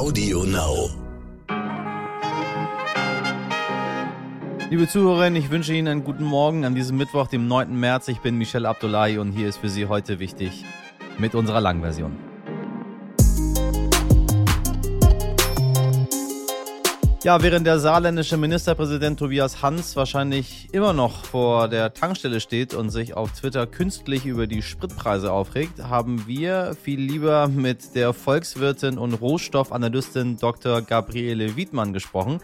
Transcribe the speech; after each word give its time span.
Audio 0.00 0.44
Now. 0.44 0.88
Liebe 4.70 4.88
Zuhörerinnen, 4.88 5.36
ich 5.36 5.50
wünsche 5.50 5.74
Ihnen 5.74 5.88
einen 5.88 6.04
guten 6.04 6.24
Morgen 6.24 6.64
an 6.64 6.74
diesem 6.74 6.96
Mittwoch, 6.96 7.26
dem 7.26 7.46
9. 7.46 7.78
März. 7.78 8.08
Ich 8.08 8.20
bin 8.20 8.38
Michel 8.38 8.64
Abdullahi 8.64 9.18
und 9.18 9.32
hier 9.32 9.46
ist 9.46 9.58
für 9.58 9.68
Sie 9.68 9.84
heute 9.84 10.18
wichtig 10.18 10.64
mit 11.18 11.34
unserer 11.34 11.60
Langversion. 11.60 12.29
Ja, 17.22 17.42
während 17.42 17.66
der 17.66 17.78
saarländische 17.78 18.38
Ministerpräsident 18.38 19.18
Tobias 19.18 19.60
Hans 19.60 19.94
wahrscheinlich 19.94 20.68
immer 20.72 20.94
noch 20.94 21.26
vor 21.26 21.68
der 21.68 21.92
Tankstelle 21.92 22.40
steht 22.40 22.72
und 22.72 22.88
sich 22.88 23.14
auf 23.14 23.32
Twitter 23.32 23.66
künstlich 23.66 24.24
über 24.24 24.46
die 24.46 24.62
Spritpreise 24.62 25.30
aufregt, 25.30 25.82
haben 25.82 26.26
wir 26.26 26.74
viel 26.82 26.98
lieber 26.98 27.46
mit 27.48 27.94
der 27.94 28.14
Volkswirtin 28.14 28.96
und 28.96 29.12
Rohstoffanalystin 29.12 30.38
Dr. 30.38 30.80
Gabriele 30.80 31.56
Wiedmann 31.56 31.92
gesprochen. 31.92 32.38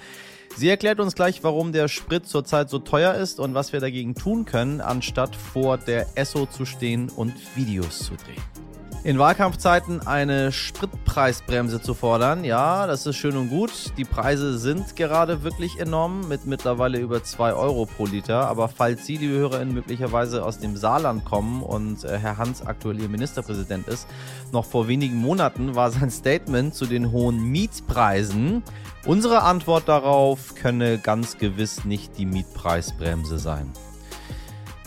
Sie 0.57 0.69
erklärt 0.69 1.01
uns 1.01 1.15
gleich, 1.15 1.43
warum 1.43 1.73
der 1.73 1.89
Sprit 1.89 2.27
zurzeit 2.27 2.69
so 2.69 2.79
teuer 2.79 3.15
ist 3.15 3.41
und 3.41 3.55
was 3.55 3.73
wir 3.73 3.81
dagegen 3.81 4.15
tun 4.15 4.45
können, 4.45 4.83
anstatt 4.83 5.35
vor 5.35 5.79
der 5.79 6.07
Esso 6.17 6.45
zu 6.45 6.67
stehen 6.67 7.09
und 7.09 7.33
Videos 7.57 8.01
zu 8.01 8.13
drehen. 8.17 8.66
In 9.07 9.21
Wahlkampfzeiten 9.21 10.05
eine 10.05 10.51
Spritpreisbremse 10.51 11.81
zu 11.81 11.95
fordern, 11.95 12.43
ja, 12.43 12.89
das 12.89 13.07
ist 13.07 13.15
schön 13.15 13.37
und 13.37 13.51
gut. 13.51 13.71
Die 13.97 14.05
Preise 14.05 14.59
sind 14.59 14.97
gerade 14.97 15.45
wirklich 15.45 15.79
enorm 15.79 16.27
mit 16.27 16.45
mittlerweile 16.45 16.99
über 16.99 17.23
2 17.23 17.53
Euro 17.53 17.87
pro 17.87 18.07
Liter. 18.07 18.49
Aber 18.49 18.67
falls 18.67 19.07
Sie, 19.07 19.17
liebe 19.17 19.35
HörerInnen, 19.35 19.73
möglicherweise 19.73 20.45
aus 20.45 20.59
dem 20.59 20.77
Saarland 20.77 21.25
kommen 21.25 21.63
und 21.63 22.03
äh, 22.03 22.19
Herr 22.19 22.37
Hans 22.37 22.67
aktuell 22.67 23.01
Ihr 23.01 23.09
Ministerpräsident 23.09 23.87
ist, 23.87 24.09
noch 24.51 24.65
vor 24.65 24.89
wenigen 24.89 25.19
Monaten 25.19 25.77
war 25.77 25.93
sein 25.93 26.11
Statement 26.11 26.75
zu 26.75 26.87
den 26.87 27.13
hohen 27.13 27.41
Mietpreisen. 27.45 28.65
Unsere 29.05 29.43
Antwort 29.43 29.87
darauf 29.87 30.57
könne 30.57 30.99
ganz 30.99 31.39
gewiss 31.39 31.85
nicht 31.85 32.19
die 32.19 32.27
Mietpreisbremse 32.27 33.39
sein. 33.39 33.73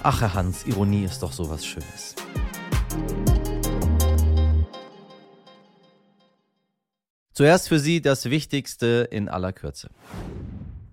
Ach, 0.04 0.20
Herr 0.20 0.34
Hans, 0.34 0.66
Ironie 0.66 1.06
ist 1.06 1.24
doch 1.24 1.32
sowas 1.32 1.66
Schönes. 1.66 2.16
Zuerst 7.40 7.70
für 7.70 7.80
Sie 7.80 8.02
das 8.02 8.30
Wichtigste 8.30 9.08
in 9.10 9.30
aller 9.30 9.54
Kürze. 9.54 9.90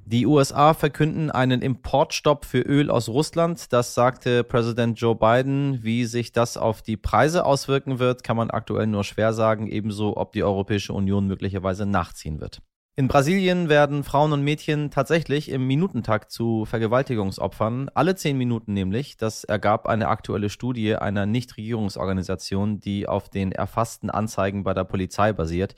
Die 0.05 0.27
USA 0.27 0.75
verkünden 0.75 1.33
einen 1.33 1.61
Importstopp 1.61 2.45
für 2.45 2.61
Öl 2.61 2.89
aus 2.89 3.09
Russland. 3.09 3.73
Das 3.73 3.95
sagte 3.95 4.45
Präsident 4.45 5.01
Joe 5.01 5.17
Biden. 5.17 5.81
Wie 5.83 6.05
sich 6.05 6.31
das 6.31 6.57
auf 6.57 6.83
die 6.83 6.97
Preise 6.97 7.45
auswirken 7.45 7.99
wird, 7.99 8.23
kann 8.23 8.37
man 8.37 8.53
aktuell 8.53 8.87
nur 8.87 9.03
schwer 9.03 9.33
sagen, 9.33 9.67
ebenso 9.67 10.17
ob 10.17 10.31
die 10.31 10.45
Europäische 10.45 10.93
Union 10.93 11.27
möglicherweise 11.27 11.85
nachziehen 11.85 12.41
wird. 12.41 12.63
In 12.99 13.09
Brasilien 13.09 13.69
werden 13.69 14.05
Frauen 14.05 14.33
und 14.33 14.43
Mädchen 14.43 14.91
tatsächlich 14.91 15.51
im 15.51 15.67
Minutentakt 15.67 16.31
zu 16.31 16.65
Vergewaltigungsopfern, 16.65 17.91
alle 17.93 18.15
zehn 18.15 18.39
Minuten 18.39 18.73
nämlich. 18.73 19.19
Das 19.19 19.45
ergab 19.45 19.87
eine 19.87 20.09
aktuelle 20.09 20.49
Studie 20.49 20.97
einer 20.97 21.27
Nichtregierungsorganisation, 21.27 22.81
die 22.81 23.07
auf 23.07 23.29
den 23.29 23.53
erfassten 23.53 24.09
Anzeigen 24.09 24.65
bei 24.65 24.73
der 24.73 24.85
Polizei 24.85 25.35
basiert. 25.35 25.75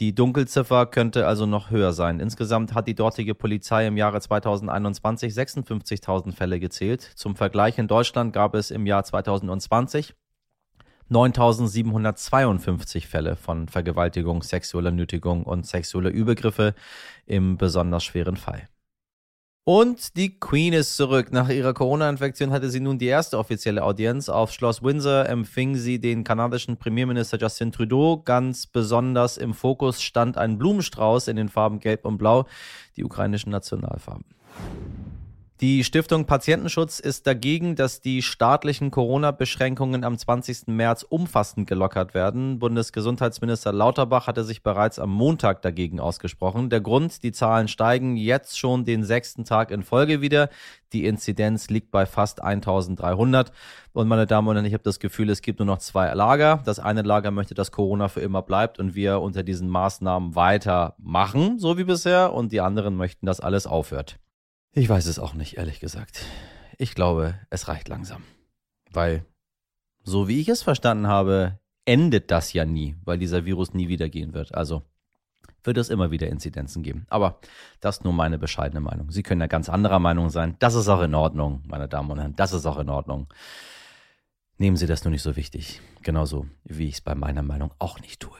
Die 0.00 0.14
Dunkelziffer 0.14 0.84
könnte 0.84 1.26
also 1.26 1.46
noch 1.46 1.70
höher 1.70 1.94
sein. 1.94 2.20
Insgesamt 2.20 2.74
hat 2.74 2.86
die 2.86 2.94
dortige 2.94 3.34
Polizei 3.34 3.86
im 3.86 3.96
Jahre 3.96 4.20
2021 4.20 5.32
56.000 5.32 6.34
Fälle 6.34 6.60
gezählt. 6.60 7.00
Zum 7.00 7.36
Vergleich 7.36 7.78
in 7.78 7.88
Deutschland 7.88 8.34
gab 8.34 8.54
es 8.54 8.70
im 8.70 8.84
Jahr 8.84 9.02
2020 9.02 10.14
9.752 11.10 13.06
Fälle 13.06 13.36
von 13.36 13.68
Vergewaltigung, 13.68 14.42
sexueller 14.42 14.92
Nötigung 14.92 15.42
und 15.42 15.66
sexueller 15.66 16.10
Übergriffe 16.10 16.74
im 17.26 17.56
besonders 17.56 18.04
schweren 18.04 18.36
Fall. 18.36 18.68
Und 19.64 20.16
die 20.16 20.38
Queen 20.40 20.72
ist 20.72 20.96
zurück. 20.96 21.32
Nach 21.32 21.48
ihrer 21.48 21.74
Corona-Infektion 21.74 22.50
hatte 22.50 22.70
sie 22.70 22.80
nun 22.80 22.98
die 22.98 23.06
erste 23.06 23.38
offizielle 23.38 23.84
Audienz. 23.84 24.28
Auf 24.28 24.52
Schloss 24.52 24.82
Windsor 24.82 25.28
empfing 25.28 25.76
sie 25.76 26.00
den 26.00 26.24
kanadischen 26.24 26.76
Premierminister 26.76 27.38
Justin 27.38 27.70
Trudeau. 27.70 28.22
Ganz 28.24 28.66
besonders 28.66 29.36
im 29.36 29.52
Fokus 29.52 30.02
stand 30.02 30.38
ein 30.38 30.58
Blumenstrauß 30.58 31.28
in 31.28 31.36
den 31.36 31.48
Farben 31.48 31.78
Gelb 31.78 32.04
und 32.04 32.18
Blau, 32.18 32.46
die 32.96 33.04
ukrainischen 33.04 33.52
Nationalfarben. 33.52 34.24
Die 35.60 35.84
Stiftung 35.84 36.24
Patientenschutz 36.24 37.00
ist 37.00 37.26
dagegen, 37.26 37.76
dass 37.76 38.00
die 38.00 38.22
staatlichen 38.22 38.90
Corona-Beschränkungen 38.90 40.04
am 40.04 40.16
20. 40.16 40.68
März 40.68 41.02
umfassend 41.02 41.68
gelockert 41.68 42.14
werden. 42.14 42.58
Bundesgesundheitsminister 42.58 43.70
Lauterbach 43.70 44.26
hatte 44.26 44.42
sich 44.42 44.62
bereits 44.62 44.98
am 44.98 45.10
Montag 45.10 45.60
dagegen 45.60 46.00
ausgesprochen. 46.00 46.70
Der 46.70 46.80
Grund, 46.80 47.22
die 47.22 47.32
Zahlen 47.32 47.68
steigen 47.68 48.16
jetzt 48.16 48.58
schon 48.58 48.86
den 48.86 49.04
sechsten 49.04 49.44
Tag 49.44 49.70
in 49.70 49.82
Folge 49.82 50.22
wieder. 50.22 50.48
Die 50.94 51.04
Inzidenz 51.04 51.68
liegt 51.68 51.90
bei 51.90 52.06
fast 52.06 52.42
1300. 52.42 53.52
Und 53.92 54.08
meine 54.08 54.26
Damen 54.26 54.48
und 54.48 54.54
Herren, 54.54 54.64
ich 54.64 54.72
habe 54.72 54.82
das 54.82 54.98
Gefühl, 54.98 55.28
es 55.28 55.42
gibt 55.42 55.58
nur 55.58 55.66
noch 55.66 55.80
zwei 55.80 56.10
Lager. 56.14 56.62
Das 56.64 56.78
eine 56.78 57.02
Lager 57.02 57.32
möchte, 57.32 57.52
dass 57.52 57.70
Corona 57.70 58.08
für 58.08 58.20
immer 58.20 58.40
bleibt 58.40 58.78
und 58.78 58.94
wir 58.94 59.20
unter 59.20 59.42
diesen 59.42 59.68
Maßnahmen 59.68 60.34
weitermachen, 60.34 61.58
so 61.58 61.76
wie 61.76 61.84
bisher. 61.84 62.32
Und 62.32 62.50
die 62.50 62.62
anderen 62.62 62.96
möchten, 62.96 63.26
dass 63.26 63.40
alles 63.40 63.66
aufhört. 63.66 64.18
Ich 64.72 64.88
weiß 64.88 65.06
es 65.06 65.18
auch 65.18 65.34
nicht, 65.34 65.56
ehrlich 65.56 65.80
gesagt. 65.80 66.24
Ich 66.78 66.94
glaube, 66.94 67.34
es 67.50 67.66
reicht 67.66 67.88
langsam. 67.88 68.22
Weil, 68.92 69.24
so 70.04 70.28
wie 70.28 70.40
ich 70.40 70.48
es 70.48 70.62
verstanden 70.62 71.08
habe, 71.08 71.58
endet 71.84 72.30
das 72.30 72.52
ja 72.52 72.64
nie, 72.64 72.94
weil 73.04 73.18
dieser 73.18 73.44
Virus 73.44 73.74
nie 73.74 73.88
wieder 73.88 74.08
gehen 74.08 74.32
wird. 74.32 74.54
Also 74.54 74.82
wird 75.64 75.76
es 75.76 75.90
immer 75.90 76.12
wieder 76.12 76.28
Inzidenzen 76.28 76.84
geben. 76.84 77.04
Aber 77.10 77.40
das 77.80 77.98
ist 77.98 78.04
nur 78.04 78.12
meine 78.12 78.38
bescheidene 78.38 78.80
Meinung. 78.80 79.10
Sie 79.10 79.24
können 79.24 79.40
ja 79.40 79.48
ganz 79.48 79.68
anderer 79.68 79.98
Meinung 79.98 80.30
sein. 80.30 80.54
Das 80.60 80.74
ist 80.74 80.88
auch 80.88 81.02
in 81.02 81.14
Ordnung, 81.14 81.62
meine 81.66 81.88
Damen 81.88 82.10
und 82.12 82.18
Herren. 82.18 82.36
Das 82.36 82.52
ist 82.52 82.64
auch 82.64 82.78
in 82.78 82.88
Ordnung. 82.88 83.26
Nehmen 84.56 84.76
Sie 84.76 84.86
das 84.86 85.04
nur 85.04 85.10
nicht 85.10 85.22
so 85.22 85.34
wichtig. 85.36 85.80
Genauso 86.02 86.46
wie 86.64 86.86
ich 86.86 86.94
es 86.94 87.00
bei 87.00 87.16
meiner 87.16 87.42
Meinung 87.42 87.72
auch 87.78 87.98
nicht 88.00 88.20
tue. 88.20 88.38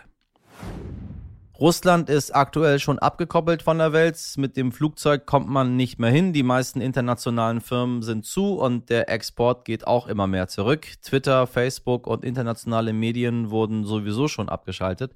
Russland 1.60 2.08
ist 2.08 2.34
aktuell 2.34 2.78
schon 2.78 2.98
abgekoppelt 2.98 3.62
von 3.62 3.76
der 3.76 3.92
Welt. 3.92 4.18
Mit 4.38 4.56
dem 4.56 4.72
Flugzeug 4.72 5.26
kommt 5.26 5.46
man 5.46 5.76
nicht 5.76 5.98
mehr 5.98 6.08
hin. 6.08 6.32
Die 6.32 6.42
meisten 6.42 6.80
internationalen 6.80 7.60
Firmen 7.60 8.00
sind 8.00 8.24
zu 8.24 8.54
und 8.54 8.88
der 8.88 9.10
Export 9.10 9.66
geht 9.66 9.86
auch 9.86 10.06
immer 10.06 10.26
mehr 10.26 10.48
zurück. 10.48 10.86
Twitter, 11.02 11.46
Facebook 11.46 12.06
und 12.06 12.24
internationale 12.24 12.94
Medien 12.94 13.50
wurden 13.50 13.84
sowieso 13.84 14.26
schon 14.26 14.48
abgeschaltet. 14.48 15.12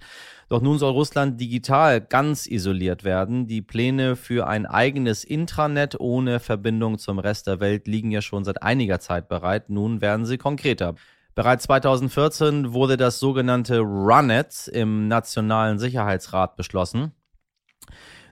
Doch 0.51 0.61
nun 0.61 0.77
soll 0.79 0.93
Russland 0.93 1.41
digital 1.41 2.03
ganz 2.03 2.47
isoliert 2.47 3.05
werden. 3.05 3.47
Die 3.47 3.63
Pläne 3.63 4.15
für 4.15 4.47
ein 4.47 4.67
eigenes 4.67 5.25
Intranet 5.25 5.99
ohne 5.99 6.41
Verbindung 6.41 6.99
zum 6.99 7.19
Rest 7.21 7.47
der 7.47 7.61
Welt 7.61 7.87
liegen 7.89 8.11
ja 8.11 8.21
schon 8.21 8.45
seit 8.45 8.63
einiger 8.63 9.01
Zeit 9.01 9.29
bereit. 9.29 9.71
Nun 9.71 10.03
werden 10.03 10.27
sie 10.27 10.37
konkreter. 10.37 10.95
Bereits 11.35 11.65
2014 11.65 12.73
wurde 12.73 12.97
das 12.97 13.19
sogenannte 13.19 13.81
RUNET 13.81 14.69
im 14.69 15.09
Nationalen 15.09 15.81
Sicherheitsrat 15.81 16.55
beschlossen. 16.55 17.13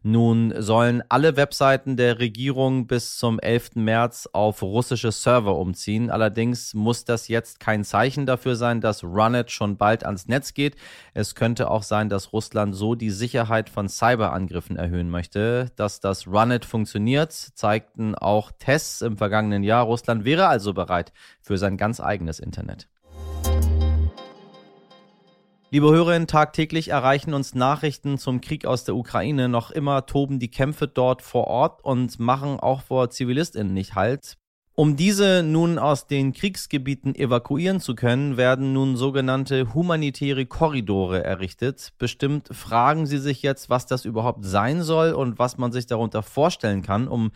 Nun 0.04 0.52
sollen 0.60 1.02
alle 1.08 1.36
Webseiten 1.36 1.96
der 1.96 2.18
Regierung 2.18 2.88
bis 2.88 3.16
zum 3.18 3.38
11. 3.38 3.76
März 3.76 4.28
auf 4.32 4.60
russische 4.62 5.12
Server 5.12 5.56
umziehen. 5.56 6.10
Allerdings 6.10 6.74
muss 6.74 7.04
das 7.04 7.28
jetzt 7.28 7.60
kein 7.60 7.84
Zeichen 7.84 8.26
dafür 8.26 8.56
sein, 8.56 8.80
dass 8.80 9.04
Runet 9.04 9.52
schon 9.52 9.76
bald 9.76 10.04
ans 10.04 10.26
Netz 10.26 10.54
geht. 10.54 10.74
Es 11.14 11.36
könnte 11.36 11.70
auch 11.70 11.84
sein, 11.84 12.08
dass 12.08 12.32
Russland 12.32 12.74
so 12.74 12.96
die 12.96 13.10
Sicherheit 13.10 13.68
von 13.68 13.88
Cyberangriffen 13.88 14.76
erhöhen 14.76 15.08
möchte. 15.08 15.70
Dass 15.76 16.00
das 16.00 16.26
Runet 16.26 16.64
funktioniert, 16.64 17.32
zeigten 17.32 18.16
auch 18.16 18.50
Tests 18.58 19.02
im 19.02 19.16
vergangenen 19.16 19.62
Jahr. 19.62 19.84
Russland 19.84 20.24
wäre 20.24 20.48
also 20.48 20.74
bereit 20.74 21.12
für 21.40 21.58
sein 21.58 21.76
ganz 21.76 22.00
eigenes 22.00 22.40
Internet. 22.40 22.88
Liebe 25.70 25.90
Hörerinnen, 25.90 26.28
tagtäglich 26.28 26.88
erreichen 26.88 27.32
uns 27.32 27.54
Nachrichten 27.54 28.18
zum 28.18 28.42
Krieg 28.42 28.66
aus 28.66 28.84
der 28.84 28.94
Ukraine. 28.94 29.48
Noch 29.48 29.70
immer 29.70 30.04
toben 30.04 30.38
die 30.38 30.50
Kämpfe 30.50 30.86
dort 30.86 31.22
vor 31.22 31.46
Ort 31.46 31.82
und 31.82 32.20
machen 32.20 32.60
auch 32.60 32.82
vor 32.82 33.08
ZivilistInnen 33.08 33.72
nicht 33.72 33.94
Halt. 33.94 34.36
Um 34.74 34.96
diese 34.96 35.42
nun 35.42 35.78
aus 35.78 36.06
den 36.06 36.32
Kriegsgebieten 36.32 37.14
evakuieren 37.14 37.78
zu 37.78 37.94
können, 37.94 38.38
werden 38.38 38.72
nun 38.72 38.96
sogenannte 38.96 39.74
humanitäre 39.74 40.46
Korridore 40.46 41.22
errichtet. 41.22 41.92
Bestimmt 41.98 42.48
fragen 42.52 43.04
Sie 43.04 43.18
sich 43.18 43.42
jetzt, 43.42 43.68
was 43.68 43.84
das 43.84 44.06
überhaupt 44.06 44.46
sein 44.46 44.80
soll 44.80 45.12
und 45.12 45.38
was 45.38 45.58
man 45.58 45.72
sich 45.72 45.84
darunter 45.84 46.22
vorstellen 46.22 46.80
kann, 46.80 47.06
um 47.06 47.32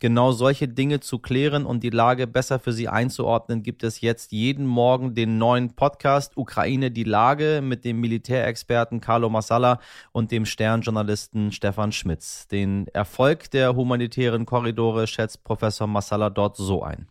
genau 0.00 0.32
solche 0.32 0.66
Dinge 0.66 0.98
zu 0.98 1.20
klären 1.20 1.64
und 1.64 1.84
die 1.84 1.90
Lage 1.90 2.26
besser 2.26 2.58
für 2.58 2.72
Sie 2.72 2.88
einzuordnen, 2.88 3.62
gibt 3.62 3.84
es 3.84 4.00
jetzt 4.00 4.32
jeden 4.32 4.66
Morgen 4.66 5.14
den 5.14 5.38
neuen 5.38 5.76
Podcast 5.76 6.36
Ukraine 6.36 6.90
die 6.90 7.04
Lage 7.04 7.60
mit 7.62 7.84
dem 7.84 8.00
Militärexperten 8.00 9.00
Carlo 9.00 9.28
Massala 9.28 9.78
und 10.10 10.32
dem 10.32 10.44
Sternjournalisten 10.44 11.52
Stefan 11.52 11.92
Schmitz. 11.92 12.48
Den 12.48 12.88
Erfolg 12.88 13.50
der 13.50 13.76
humanitären 13.76 14.46
Korridore 14.46 15.06
schätzt 15.06 15.44
Professor 15.44 15.86
Massala 15.86 16.30
dort 16.30 16.56
so 16.56 16.79
ein. 16.82 17.08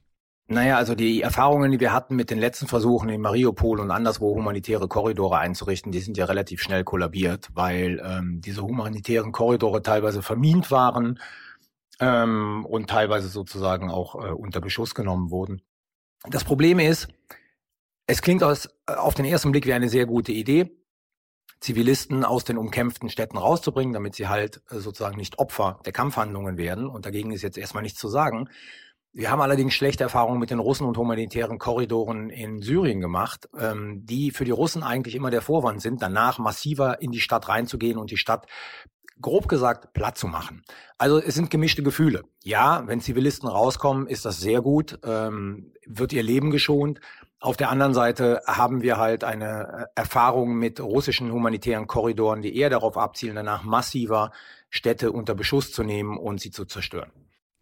Naja, 0.51 0.77
also 0.77 0.95
die 0.95 1.21
Erfahrungen, 1.21 1.71
die 1.71 1.79
wir 1.79 1.93
hatten 1.93 2.15
mit 2.15 2.31
den 2.31 2.39
letzten 2.39 2.65
Versuchen 2.65 3.09
in 3.09 3.21
Mariupol 3.21 3.79
und 3.79 3.91
anderswo 3.91 4.33
humanitäre 4.33 4.87
Korridore 4.87 5.37
einzurichten, 5.37 5.91
die 5.91 5.99
sind 5.99 6.17
ja 6.17 6.25
relativ 6.25 6.63
schnell 6.63 6.83
kollabiert, 6.83 7.49
weil 7.53 8.01
ähm, 8.03 8.41
diese 8.41 8.63
humanitären 8.63 9.31
Korridore 9.31 9.83
teilweise 9.83 10.23
vermint 10.23 10.71
waren 10.71 11.19
ähm, 11.99 12.65
und 12.65 12.89
teilweise 12.89 13.27
sozusagen 13.27 13.91
auch 13.91 14.15
äh, 14.15 14.31
unter 14.31 14.59
Beschuss 14.59 14.95
genommen 14.95 15.29
wurden. 15.29 15.61
Das 16.27 16.43
Problem 16.43 16.79
ist, 16.79 17.09
es 18.07 18.23
klingt 18.23 18.41
aus, 18.41 18.69
auf 18.87 19.13
den 19.13 19.25
ersten 19.25 19.51
Blick 19.51 19.67
wie 19.67 19.73
eine 19.73 19.87
sehr 19.87 20.07
gute 20.07 20.31
Idee, 20.31 20.71
Zivilisten 21.59 22.23
aus 22.23 22.43
den 22.43 22.57
umkämpften 22.57 23.09
Städten 23.09 23.37
rauszubringen, 23.37 23.93
damit 23.93 24.15
sie 24.15 24.27
halt 24.27 24.63
äh, 24.71 24.77
sozusagen 24.77 25.17
nicht 25.17 25.37
Opfer 25.37 25.79
der 25.85 25.93
Kampfhandlungen 25.93 26.57
werden. 26.57 26.87
Und 26.87 27.05
dagegen 27.05 27.31
ist 27.31 27.43
jetzt 27.43 27.57
erstmal 27.57 27.83
nichts 27.83 27.99
zu 27.99 28.07
sagen. 28.07 28.49
Wir 29.11 29.31
haben 29.31 29.41
allerdings 29.41 29.73
schlechte 29.73 30.03
Erfahrungen 30.03 30.39
mit 30.39 30.51
den 30.51 30.59
Russen 30.59 30.85
und 30.85 30.95
humanitären 30.95 31.57
Korridoren 31.57 32.29
in 32.29 32.61
Syrien 32.61 33.01
gemacht, 33.01 33.49
ähm, 33.57 34.05
die 34.05 34.29
für 34.29 34.45
die 34.45 34.51
Russen 34.51 34.83
eigentlich 34.83 35.15
immer 35.15 35.31
der 35.31 35.41
Vorwand 35.41 35.81
sind, 35.81 36.01
danach 36.01 36.37
massiver 36.37 37.01
in 37.01 37.11
die 37.11 37.19
Stadt 37.19 37.49
reinzugehen 37.49 37.97
und 37.97 38.11
die 38.11 38.17
Stadt 38.17 38.45
grob 39.19 39.47
gesagt 39.47 39.93
platt 39.93 40.17
zu 40.17 40.27
machen. 40.27 40.63
Also 40.97 41.19
es 41.19 41.35
sind 41.35 41.49
gemischte 41.49 41.83
Gefühle. 41.83 42.23
Ja, 42.43 42.83
wenn 42.85 43.01
Zivilisten 43.01 43.49
rauskommen, 43.49 44.07
ist 44.07 44.25
das 44.25 44.39
sehr 44.39 44.61
gut, 44.61 44.99
ähm, 45.03 45.73
wird 45.85 46.13
ihr 46.13 46.23
Leben 46.23 46.51
geschont. 46.51 47.01
Auf 47.39 47.57
der 47.57 47.69
anderen 47.69 47.93
Seite 47.93 48.41
haben 48.45 48.81
wir 48.81 48.97
halt 48.97 49.23
eine 49.23 49.87
äh, 49.95 49.99
Erfahrung 49.99 50.55
mit 50.55 50.79
russischen 50.79 51.31
humanitären 51.31 51.87
Korridoren, 51.87 52.41
die 52.41 52.55
eher 52.55 52.69
darauf 52.69 52.97
abzielen, 52.97 53.35
danach 53.35 53.63
massiver 53.63 54.31
Städte 54.69 55.11
unter 55.11 55.35
Beschuss 55.35 55.71
zu 55.71 55.83
nehmen 55.83 56.17
und 56.17 56.39
sie 56.39 56.51
zu 56.51 56.65
zerstören. 56.65 57.11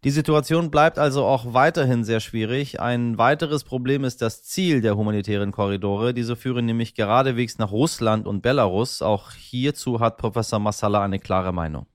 Die 0.04 0.10
Situation 0.10 0.70
bleibt 0.70 0.96
also 0.96 1.24
auch 1.24 1.54
weiterhin 1.54 2.04
sehr 2.04 2.20
schwierig. 2.20 2.78
Ein 2.78 3.18
weiteres 3.18 3.64
Problem 3.64 4.04
ist 4.04 4.22
das 4.22 4.44
Ziel 4.44 4.80
der 4.80 4.96
humanitären 4.96 5.50
Korridore. 5.50 6.14
Diese 6.14 6.36
führen 6.36 6.66
nämlich 6.66 6.94
geradewegs 6.94 7.58
nach 7.58 7.72
Russland 7.72 8.28
und 8.28 8.40
Belarus. 8.40 9.02
Auch 9.02 9.32
hierzu 9.32 9.98
hat 9.98 10.16
Professor 10.16 10.60
Massala 10.60 11.02
eine 11.02 11.18
klare 11.18 11.52
Meinung. 11.52 11.86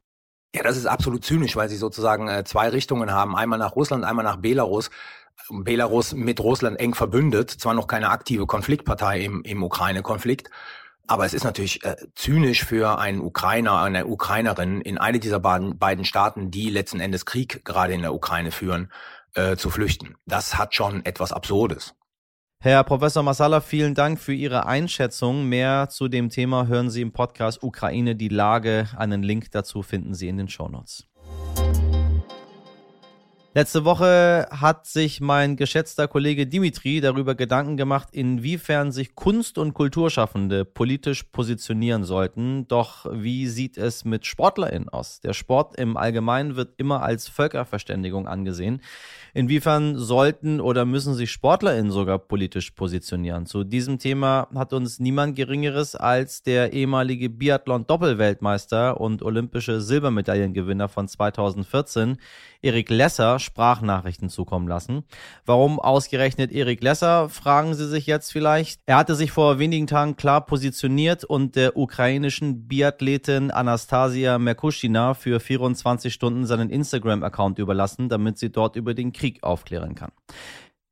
Ja, 0.53 0.63
das 0.63 0.75
ist 0.75 0.85
absolut 0.85 1.23
zynisch, 1.23 1.55
weil 1.55 1.69
sie 1.69 1.77
sozusagen 1.77 2.27
äh, 2.27 2.43
zwei 2.43 2.67
Richtungen 2.67 3.11
haben. 3.11 3.37
Einmal 3.37 3.57
nach 3.57 3.77
Russland, 3.77 4.03
einmal 4.03 4.25
nach 4.25 4.37
Belarus. 4.37 4.89
Belarus 5.49 6.13
mit 6.13 6.39
Russland 6.41 6.79
eng 6.79 6.93
verbündet, 6.93 7.49
zwar 7.49 7.73
noch 7.73 7.87
keine 7.87 8.09
aktive 8.09 8.45
Konfliktpartei 8.45 9.21
im, 9.21 9.41
im 9.43 9.63
Ukraine-Konflikt, 9.63 10.49
aber 11.07 11.25
es 11.25 11.33
ist 11.33 11.43
natürlich 11.43 11.83
äh, 11.83 11.95
zynisch 12.15 12.63
für 12.63 12.97
einen 12.97 13.19
Ukrainer, 13.19 13.81
eine 13.81 14.07
Ukrainerin 14.07 14.81
in 14.81 14.97
eine 14.97 15.19
dieser 15.19 15.39
beiden, 15.39 15.77
beiden 15.77 16.05
Staaten, 16.05 16.51
die 16.51 16.69
letzten 16.69 16.99
Endes 16.99 17.25
Krieg 17.25 17.65
gerade 17.65 17.93
in 17.93 18.01
der 18.01 18.13
Ukraine 18.13 18.51
führen, 18.51 18.91
äh, 19.35 19.55
zu 19.55 19.69
flüchten. 19.69 20.15
Das 20.25 20.57
hat 20.57 20.75
schon 20.75 21.05
etwas 21.05 21.31
Absurdes. 21.31 21.95
Herr 22.59 22.85
Professor 22.85 23.23
Masala, 23.23 23.59
vielen 23.59 23.93
Dank 23.93 24.19
für 24.19 24.33
Ihre 24.33 24.65
Einschätzung. 24.65 25.49
Mehr 25.49 25.89
zu 25.89 26.07
dem 26.07 26.29
Thema 26.29 26.67
hören 26.67 26.89
Sie 26.89 27.01
im 27.01 27.11
Podcast 27.11 27.61
Ukraine 27.61 28.15
die 28.15 28.29
Lage. 28.29 28.87
Einen 28.95 29.21
Link 29.21 29.51
dazu 29.51 29.81
finden 29.81 30.13
Sie 30.13 30.29
in 30.29 30.37
den 30.37 30.47
Shownotes. 30.47 31.05
Letzte 33.55 33.85
Woche 33.85 34.47
hat 34.49 34.87
sich 34.87 35.21
mein 35.21 35.57
geschätzter 35.57 36.07
Kollege 36.07 36.47
Dimitri 36.47 37.01
darüber 37.01 37.35
Gedanken 37.35 37.77
gemacht, 37.77 38.07
inwiefern 38.11 38.91
sich 38.91 39.13
Kunst- 39.13 39.59
und 39.59 39.75
Kulturschaffende 39.75 40.65
politisch 40.65 41.21
positionieren 41.21 42.03
sollten. 42.03 42.67
Doch 42.67 43.05
wie 43.11 43.45
sieht 43.45 43.77
es 43.77 44.05
mit 44.05 44.25
SportlerInnen 44.25 44.89
aus? 44.89 45.21
Der 45.21 45.33
Sport 45.33 45.77
im 45.77 45.97
Allgemeinen 45.97 46.55
wird 46.55 46.73
immer 46.77 47.03
als 47.03 47.27
Völkerverständigung 47.27 48.27
angesehen. 48.27 48.81
Inwiefern 49.35 49.99
sollten 49.99 50.59
oder 50.59 50.85
müssen 50.85 51.13
sich 51.13 51.31
SportlerInnen 51.31 51.91
sogar 51.91 52.17
politisch 52.17 52.71
positionieren? 52.71 53.45
Zu 53.45 53.63
diesem 53.63 53.99
Thema 53.99 54.47
hat 54.55 54.73
uns 54.73 54.99
niemand 54.99 55.35
Geringeres 55.35 55.95
als 55.95 56.41
der 56.41 56.73
ehemalige 56.73 57.29
Biathlon-Doppelweltmeister 57.29 58.99
und 58.99 59.21
olympische 59.21 59.79
Silbermedaillengewinner 59.79 60.89
von 60.89 61.07
2014, 61.07 62.17
Erik 62.63 62.89
Lesser, 62.89 63.39
Sprachnachrichten 63.43 64.29
zukommen 64.29 64.67
lassen. 64.67 65.03
Warum 65.45 65.79
ausgerechnet 65.79 66.51
Erik 66.51 66.81
Lesser, 66.81 67.29
fragen 67.29 67.73
Sie 67.73 67.87
sich 67.87 68.07
jetzt 68.07 68.31
vielleicht. 68.31 68.81
Er 68.85 68.97
hatte 68.97 69.15
sich 69.15 69.31
vor 69.31 69.59
wenigen 69.59 69.87
Tagen 69.87 70.15
klar 70.15 70.45
positioniert 70.45 71.23
und 71.23 71.55
der 71.55 71.77
ukrainischen 71.77 72.67
Biathletin 72.67 73.51
Anastasia 73.51 74.39
Merkushina 74.39 75.13
für 75.13 75.39
24 75.39 76.13
Stunden 76.13 76.45
seinen 76.45 76.69
Instagram-Account 76.69 77.59
überlassen, 77.59 78.09
damit 78.09 78.37
sie 78.37 78.51
dort 78.51 78.75
über 78.75 78.93
den 78.93 79.13
Krieg 79.13 79.43
aufklären 79.43 79.95
kann. 79.95 80.11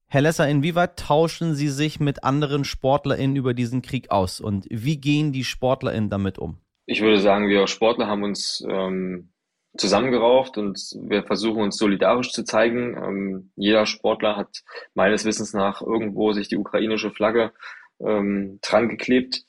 Herr 0.07 0.21
Lesser, 0.21 0.45
inwieweit 0.49 0.99
tauschen 0.99 1.55
Sie 1.55 1.69
sich 1.69 2.01
mit 2.01 2.25
anderen 2.25 2.65
SportlerInnen 2.65 3.37
über 3.37 3.53
diesen 3.53 3.81
Krieg 3.81 4.11
aus 4.11 4.41
und 4.41 4.67
wie 4.69 4.97
gehen 4.97 5.31
die 5.31 5.45
SportlerInnen 5.45 6.09
damit 6.09 6.37
um? 6.37 6.57
Ich 6.85 6.99
würde 6.99 7.19
sagen, 7.19 7.47
wir 7.47 7.65
Sportler 7.67 8.07
haben 8.07 8.23
uns 8.23 8.61
ähm, 8.69 9.29
zusammengerauft 9.77 10.57
und 10.57 10.77
wir 11.01 11.23
versuchen 11.23 11.63
uns 11.63 11.77
solidarisch 11.77 12.31
zu 12.31 12.43
zeigen. 12.43 12.97
Ähm, 12.97 13.51
jeder 13.55 13.85
Sportler 13.85 14.35
hat 14.35 14.63
meines 14.93 15.25
Wissens 15.25 15.53
nach 15.53 15.81
irgendwo 15.81 16.33
sich 16.33 16.47
die 16.47 16.57
ukrainische 16.57 17.11
Flagge 17.11 17.53
ähm, 17.99 18.59
dran 18.61 18.89
geklebt. 18.89 19.45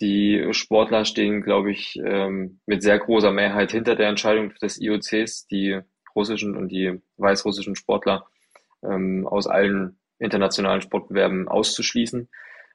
Die 0.00 0.48
Sportler 0.50 1.04
stehen, 1.04 1.42
glaube 1.42 1.70
ich, 1.70 1.98
ähm, 2.04 2.60
mit 2.66 2.82
sehr 2.82 2.98
großer 2.98 3.30
Mehrheit 3.32 3.70
hinter 3.70 3.94
der 3.94 4.08
Entscheidung 4.08 4.52
des 4.60 4.80
IOCs, 4.80 5.46
die 5.46 5.80
russischen 6.14 6.56
und 6.56 6.68
die 6.68 7.00
weißrussischen 7.16 7.76
Sportler 7.76 8.26
ähm, 8.82 9.26
aus 9.26 9.46
allen 9.46 9.98
internationalen 10.18 10.82
Sportbewerben 10.82 11.48
auszuschließen. 11.48 12.28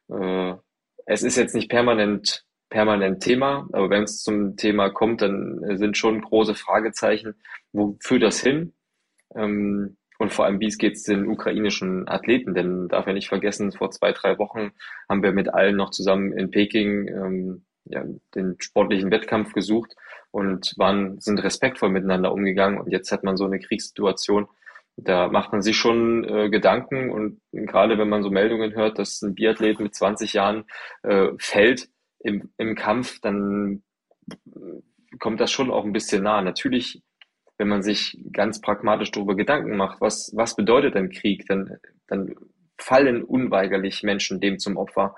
Äh, 0.10 0.54
es 1.06 1.24
ist 1.24 1.38
jetzt 1.38 1.56
nicht 1.56 1.70
permanent 1.70 2.46
permanent 2.70 3.22
Thema. 3.24 3.68
Aber 3.74 3.90
wenn 3.90 4.04
es 4.04 4.24
zum 4.24 4.56
Thema 4.58 4.90
kommt, 4.90 5.22
dann 5.22 5.78
sind 5.78 5.98
schon 5.98 6.22
große 6.22 6.56
Fragezeichen, 6.56 7.36
wo 7.72 7.98
führt 8.02 8.24
das 8.24 8.40
hin? 8.42 8.74
Ähm, 9.36 9.98
und 10.20 10.34
vor 10.34 10.46
allem, 10.46 10.60
wie 10.60 10.68
es 10.68 10.78
geht 10.78 11.08
den 11.08 11.28
ukrainischen 11.28 12.08
Athleten? 12.10 12.54
Denn 12.54 12.90
darf 12.90 13.08
ja 13.08 13.14
nicht 13.14 13.30
vergessen, 13.30 13.72
vor 13.72 13.90
zwei, 13.92 14.12
drei 14.12 14.38
Wochen 14.38 14.72
haben 15.08 15.24
wir 15.24 15.32
mit 15.32 15.54
allen 15.54 15.78
noch 15.78 15.92
zusammen 15.92 16.34
in 16.34 16.52
Peking 16.52 17.08
ähm, 17.08 17.66
ja, 17.86 18.04
den 18.36 18.56
sportlichen 18.60 19.12
Wettkampf 19.12 19.54
gesucht 19.54 19.96
und 20.32 20.74
waren, 20.78 21.20
sind 21.20 21.42
respektvoll 21.42 21.90
miteinander 21.90 22.34
umgegangen. 22.34 22.80
Und 22.80 22.92
jetzt 22.92 23.12
hat 23.12 23.24
man 23.24 23.38
so 23.38 23.46
eine 23.46 23.60
Kriegssituation. 23.60 24.48
Da 24.98 25.30
macht 25.30 25.54
man 25.54 25.62
sich 25.62 25.78
schon 25.78 26.26
äh, 26.26 26.50
Gedanken 26.50 27.10
und 27.10 27.40
gerade 27.54 27.98
wenn 27.98 28.10
man 28.10 28.22
so 28.22 28.30
Meldungen 28.30 28.74
hört, 28.74 29.00
dass 29.00 29.22
ein 29.22 29.34
Biathlet 29.34 29.80
mit 29.80 29.96
20 29.96 30.34
Jahren 30.34 30.66
äh, 31.04 31.30
fällt, 31.38 31.88
im, 32.20 32.50
im 32.58 32.76
Kampf, 32.76 33.20
dann 33.22 33.84
kommt 35.20 35.40
das 35.40 35.52
schon 35.52 35.72
auch 35.72 35.86
ein 35.86 35.94
bisschen 35.94 36.24
nah. 36.24 36.42
Natürlich, 36.42 37.02
wenn 37.58 37.68
man 37.68 37.82
sich 37.82 38.18
ganz 38.32 38.62
pragmatisch 38.62 39.12
darüber 39.12 39.36
Gedanken 39.36 39.76
macht, 39.76 40.02
was, 40.02 40.32
was 40.36 40.56
bedeutet 40.56 40.96
denn 40.96 41.10
Krieg, 41.10 41.46
dann, 41.48 41.78
dann 42.08 42.36
fallen 42.78 43.24
unweigerlich 43.24 44.04
Menschen 44.04 44.40
dem 44.40 44.60
zum 44.60 44.78
Opfer. 44.78 45.16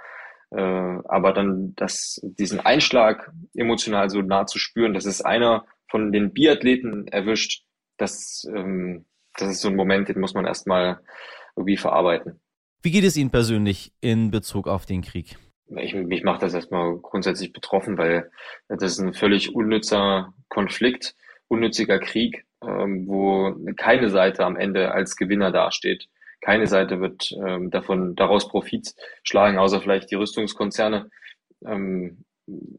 Äh, 0.51 0.59
aber 0.59 1.33
dann 1.33 1.73
das, 1.75 2.19
diesen 2.23 2.59
Einschlag 2.59 3.31
emotional 3.53 4.09
so 4.09 4.21
nah 4.21 4.45
zu 4.45 4.59
spüren, 4.59 4.93
dass 4.93 5.05
es 5.05 5.21
einer 5.21 5.65
von 5.89 6.11
den 6.11 6.33
Biathleten 6.33 7.07
erwischt, 7.07 7.63
das, 7.97 8.47
ähm, 8.53 9.05
das 9.37 9.51
ist 9.51 9.61
so 9.61 9.69
ein 9.69 9.75
Moment, 9.75 10.09
den 10.09 10.19
muss 10.19 10.33
man 10.33 10.45
erstmal 10.45 10.99
irgendwie 11.55 11.77
verarbeiten. 11.77 12.39
Wie 12.81 12.91
geht 12.91 13.03
es 13.03 13.15
Ihnen 13.15 13.29
persönlich 13.29 13.93
in 14.01 14.31
Bezug 14.31 14.67
auf 14.67 14.85
den 14.85 15.01
Krieg? 15.01 15.37
Ich, 15.77 15.93
mich 15.93 16.23
macht 16.23 16.41
das 16.41 16.53
erstmal 16.53 16.97
grundsätzlich 16.97 17.53
betroffen, 17.53 17.97
weil 17.97 18.31
das 18.67 18.93
ist 18.93 18.99
ein 18.99 19.13
völlig 19.13 19.55
unnützer 19.55 20.33
Konflikt, 20.49 21.15
unnütziger 21.47 21.99
Krieg, 21.99 22.45
ähm, 22.63 23.07
wo 23.07 23.55
keine 23.75 24.09
Seite 24.09 24.45
am 24.45 24.57
Ende 24.57 24.91
als 24.91 25.15
Gewinner 25.15 25.51
dasteht. 25.51 26.07
Keine 26.41 26.67
Seite 26.67 26.99
wird 26.99 27.31
ähm, 27.45 27.69
davon 27.69 28.15
daraus 28.15 28.47
Profit 28.47 28.95
schlagen, 29.23 29.59
außer 29.59 29.81
vielleicht 29.81 30.09
die 30.11 30.15
Rüstungskonzerne. 30.15 31.09
Ähm, 31.65 32.25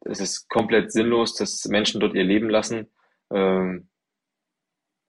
es 0.04 0.20
ist 0.20 0.48
komplett 0.48 0.92
sinnlos, 0.92 1.34
dass 1.34 1.64
Menschen 1.66 2.00
dort 2.00 2.14
ihr 2.14 2.24
Leben 2.24 2.50
lassen. 2.50 2.88
Ähm, 3.30 3.88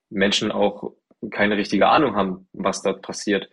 Menschen 0.09 0.51
auch 0.51 0.93
keine 1.31 1.57
richtige 1.57 1.87
Ahnung 1.87 2.15
haben, 2.15 2.47
was 2.53 2.81
dort 2.81 3.01
passiert. 3.01 3.49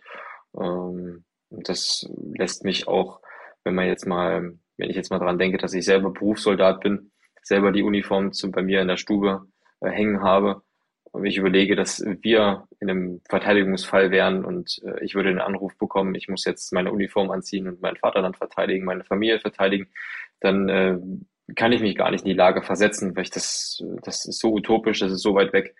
Ähm, 0.55 1.25
das 1.49 2.07
lässt 2.37 2.63
mich 2.63 2.87
auch 2.87 3.21
wenn 3.63 3.75
man 3.75 3.87
jetzt 3.87 4.05
mal, 4.05 4.53
wenn 4.77 4.89
ich 4.89 4.95
jetzt 4.95 5.11
mal 5.11 5.19
dran 5.19 5.39
denke, 5.39 5.57
dass 5.57 5.73
ich 5.73 5.85
selber 5.85 6.11
Berufssoldat 6.11 6.81
bin, 6.81 7.11
selber 7.41 7.71
die 7.71 7.83
Uniform 7.83 8.33
zu, 8.33 8.51
bei 8.51 8.61
mir 8.61 8.81
in 8.81 8.87
der 8.87 8.97
Stube 8.97 9.47
äh, 9.81 9.89
hängen 9.89 10.21
habe 10.21 10.61
und 11.11 11.25
ich 11.25 11.37
überlege, 11.37 11.75
dass 11.75 12.03
wir 12.21 12.67
in 12.79 12.89
einem 12.89 13.21
Verteidigungsfall 13.29 14.11
wären 14.11 14.45
und 14.45 14.81
äh, 14.83 15.03
ich 15.03 15.15
würde 15.15 15.29
den 15.29 15.41
Anruf 15.41 15.77
bekommen, 15.77 16.15
ich 16.15 16.27
muss 16.29 16.45
jetzt 16.45 16.71
meine 16.71 16.91
Uniform 16.91 17.31
anziehen 17.31 17.67
und 17.67 17.81
mein 17.81 17.97
Vaterland 17.97 18.37
verteidigen, 18.37 18.85
meine 18.85 19.03
Familie 19.03 19.39
verteidigen, 19.39 19.87
dann 20.39 20.69
äh, 20.69 20.97
kann 21.55 21.71
ich 21.71 21.81
mich 21.81 21.97
gar 21.97 22.11
nicht 22.11 22.21
in 22.21 22.29
die 22.29 22.35
Lage 22.35 22.61
versetzen, 22.61 23.15
weil 23.15 23.23
ich 23.23 23.29
das, 23.29 23.83
das 24.03 24.25
ist 24.25 24.39
so 24.39 24.53
utopisch, 24.53 24.99
das 24.99 25.11
ist 25.11 25.21
so 25.21 25.35
weit 25.35 25.51
weg. 25.53 25.75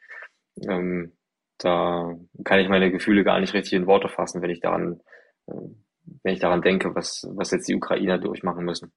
Ähm, 0.68 1.14
da 1.58 2.16
kann 2.44 2.60
ich 2.60 2.68
meine 2.68 2.92
Gefühle 2.92 3.24
gar 3.24 3.40
nicht 3.40 3.54
richtig 3.54 3.74
in 3.74 3.88
Worte 3.88 4.10
fassen, 4.10 4.42
wenn 4.42 4.50
ich 4.50 4.60
daran, 4.60 5.00
äh, 5.48 5.54
wenn 6.24 6.34
ich 6.34 6.40
daran 6.40 6.62
denke, 6.62 6.94
was, 6.96 7.28
was 7.34 7.52
jetzt 7.52 7.68
die 7.68 7.76
Ukrainer 7.76 8.18
durchmachen 8.18 8.66
müssen. 8.66 8.92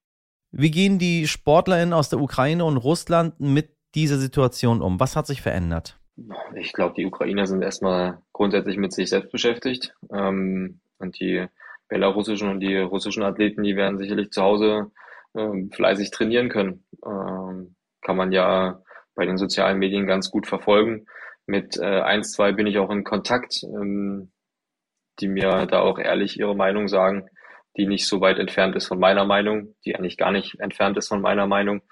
Wie 0.50 0.70
gehen 0.70 0.98
die 0.98 1.26
SportlerInnen 1.26 1.92
aus 1.92 2.08
der 2.08 2.20
Ukraine 2.20 2.64
und 2.64 2.76
Russland 2.76 3.40
mit 3.40 3.70
dieser 3.94 4.18
Situation 4.18 4.82
um? 4.82 5.00
Was 5.00 5.16
hat 5.16 5.26
sich 5.26 5.42
verändert? 5.42 5.98
Ich 6.54 6.72
glaube, 6.72 6.94
die 6.96 7.06
Ukrainer 7.06 7.46
sind 7.46 7.62
erstmal 7.62 8.22
grundsätzlich 8.32 8.76
mit 8.76 8.92
sich 8.92 9.10
selbst 9.10 9.32
beschäftigt. 9.32 9.94
Ähm, 10.12 10.80
und 10.98 11.18
die 11.18 11.46
belarussischen 11.88 12.48
und 12.48 12.60
die 12.60 12.76
russischen 12.76 13.22
Athleten, 13.22 13.62
die 13.62 13.76
werden 13.76 13.98
sicherlich 13.98 14.30
zu 14.30 14.42
Hause 14.42 14.90
ähm, 15.36 15.70
fleißig 15.72 16.10
trainieren 16.10 16.48
können. 16.48 16.84
Ähm, 17.04 17.74
kann 18.00 18.16
man 18.16 18.32
ja 18.32 18.80
bei 19.14 19.26
den 19.26 19.38
sozialen 19.38 19.78
Medien 19.78 20.06
ganz 20.06 20.30
gut 20.30 20.46
verfolgen. 20.46 21.06
Mit 21.46 21.76
äh, 21.76 22.00
eins, 22.00 22.32
zwei 22.32 22.52
bin 22.52 22.66
ich 22.66 22.78
auch 22.78 22.90
in 22.90 23.04
Kontakt, 23.04 23.62
ähm, 23.64 24.30
die 25.20 25.28
mir 25.28 25.66
da 25.66 25.80
auch 25.80 25.98
ehrlich 25.98 26.38
ihre 26.38 26.56
Meinung 26.56 26.88
sagen 26.88 27.28
die 27.76 27.86
nicht 27.86 28.06
so 28.06 28.20
weit 28.20 28.38
entfernt 28.38 28.76
ist 28.76 28.86
von 28.86 28.98
meiner 28.98 29.24
Meinung, 29.24 29.74
die 29.84 29.96
eigentlich 29.96 30.16
gar 30.16 30.30
nicht 30.30 30.60
entfernt 30.60 30.96
ist 30.96 31.08
von 31.08 31.20
meiner 31.20 31.46
Meinung, 31.46 31.82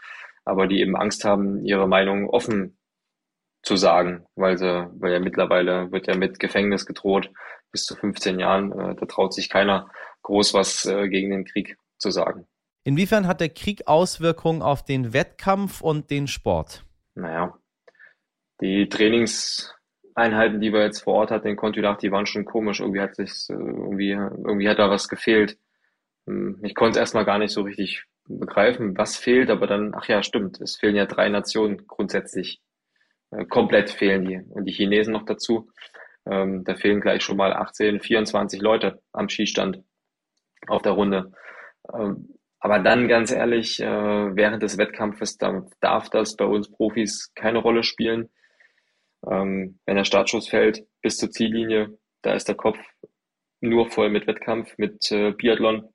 aber 0.45 0.67
die 0.67 0.81
eben 0.81 0.97
Angst 0.97 1.25
haben, 1.25 1.65
ihre 1.65 1.89
Meinung 1.89 2.29
offen 2.29 2.79
zu 3.63 3.77
sagen, 3.77 4.27
weil 4.35 4.59
sie, 4.59 4.91
weil 4.99 5.13
ja 5.13 5.21
mittlerweile 5.21 5.91
wird 5.93 6.07
ja 6.07 6.17
mit 6.17 6.39
Gefängnis 6.39 6.87
gedroht 6.87 7.31
bis 7.71 7.85
zu 7.85 7.95
15 7.95 8.41
Jahren. 8.41 8.73
Äh, 8.73 8.95
da 8.97 9.07
traut 9.07 9.33
sich 9.35 9.49
keiner 9.49 9.91
groß 10.23 10.55
was 10.55 10.85
äh, 10.85 11.09
gegen 11.09 11.31
den 11.31 11.45
Krieg 11.45 11.77
zu 11.99 12.11
sagen. 12.11 12.47
Inwiefern 12.85 13.29
hat 13.29 13.41
der 13.41 13.49
Krieg 13.49 13.87
Auswirkungen 13.87 14.63
auf 14.63 14.85
den 14.85 15.13
Wettkampf 15.13 15.81
und 15.81 16.11
den 16.11 16.27
Sport? 16.27 16.85
Naja, 17.15 17.57
die 18.61 18.89
Trainingseinheiten, 20.15 20.61
die 20.61 20.73
wir 20.73 20.83
jetzt 20.83 21.03
vor 21.03 21.15
Ort 21.15 21.31
hatten 21.31 21.49
in 21.49 21.57
Kontiolach, 21.57 21.97
die 21.99 22.11
waren 22.11 22.27
schon 22.27 22.45
komisch. 22.45 22.81
Irgendwie 22.81 23.01
hat 23.01 23.15
sich 23.17 23.31
äh, 23.51 23.55
irgendwie 23.55 24.11
irgendwie 24.11 24.69
hat 24.69 24.79
da 24.79 24.91
was 24.91 25.09
gefehlt. 25.09 25.59
Hm, 26.27 26.61
ich 26.63 26.75
konnte 26.75 26.99
erstmal 26.99 27.25
gar 27.25 27.39
nicht 27.39 27.53
so 27.53 27.63
richtig 27.63 28.05
begreifen, 28.29 28.97
was 28.97 29.17
fehlt, 29.17 29.51
aber 29.51 29.67
dann, 29.67 29.95
ach 29.97 30.07
ja, 30.07 30.23
stimmt, 30.23 30.61
es 30.61 30.77
fehlen 30.77 30.97
ja 30.97 31.07
drei 31.07 31.29
Nationen 31.29 31.87
grundsätzlich. 31.87 32.61
Äh, 33.31 33.47
komplett 33.47 33.91
fehlen 33.91 34.25
die. 34.25 34.41
Und 34.51 34.65
die 34.65 34.73
Chinesen 34.73 35.13
noch 35.13 35.25
dazu. 35.25 35.71
Ähm, 36.27 36.65
da 36.65 36.75
fehlen 36.77 37.01
gleich 37.01 37.23
schon 37.23 37.37
mal 37.37 37.53
18, 37.53 38.01
24 38.01 38.61
Leute 38.63 39.03
am 39.13 39.29
Skistand 39.29 39.83
auf 40.69 40.83
der 40.83 40.93
Runde. 40.93 41.33
Ähm, 41.93 42.39
aber 42.61 42.79
dann 42.79 43.09
ganz 43.09 43.33
ehrlich, 43.33 43.81
äh, 43.81 43.87
während 44.37 44.63
des 44.63 44.79
Wettkampfes 44.79 45.37
da 45.37 45.67
darf 45.81 46.11
das 46.11 46.37
bei 46.37 46.45
uns 46.45 46.71
Profis 46.71 47.33
keine 47.35 47.59
Rolle 47.59 47.83
spielen. 47.83 48.31
Ähm, 49.31 49.79
wenn 49.87 49.97
der 49.97 50.05
Startschuss 50.05 50.49
fällt 50.49 50.87
bis 51.01 51.17
zur 51.17 51.31
Ziellinie, 51.31 51.99
da 52.23 52.35
ist 52.35 52.49
der 52.49 52.55
Kopf 52.55 52.79
nur 53.61 53.91
voll 53.91 54.11
mit 54.11 54.27
Wettkampf, 54.27 54.77
mit 54.79 55.11
äh, 55.13 55.33
Biathlon. 55.33 55.89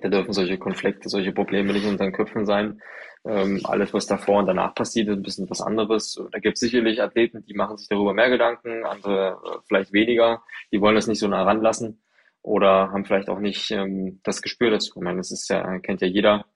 Da 0.00 0.08
dürfen 0.08 0.32
solche 0.32 0.58
Konflikte, 0.58 1.08
solche 1.08 1.32
Probleme 1.32 1.72
nicht 1.72 1.84
in 1.84 1.90
unseren 1.90 2.12
Köpfen 2.12 2.46
sein. 2.46 2.80
Ähm, 3.24 3.60
alles, 3.64 3.92
was 3.94 4.06
davor 4.06 4.38
und 4.38 4.46
danach 4.46 4.74
passiert, 4.74 5.08
ist 5.08 5.16
ein 5.16 5.22
bisschen 5.22 5.50
was 5.50 5.60
anderes. 5.60 6.20
Da 6.32 6.38
gibt 6.38 6.54
es 6.54 6.60
sicherlich 6.60 7.02
Athleten, 7.02 7.44
die 7.46 7.54
machen 7.54 7.76
sich 7.76 7.88
darüber 7.88 8.14
mehr 8.14 8.30
Gedanken, 8.30 8.84
andere 8.84 9.38
äh, 9.44 9.58
vielleicht 9.68 9.92
weniger. 9.92 10.42
Die 10.72 10.80
wollen 10.80 10.96
das 10.96 11.06
nicht 11.06 11.20
so 11.20 11.28
nah 11.28 11.42
ranlassen 11.44 12.02
oder 12.42 12.90
haben 12.90 13.04
vielleicht 13.04 13.28
auch 13.28 13.38
nicht 13.38 13.70
ähm, 13.70 14.20
das 14.24 14.42
Gespür 14.42 14.70
dazu. 14.70 14.94
Ich 14.96 15.02
meine, 15.02 15.18
das 15.18 15.30
ist 15.30 15.48
ja, 15.48 15.78
kennt 15.78 16.00
ja 16.00 16.08
jeder. 16.08 16.46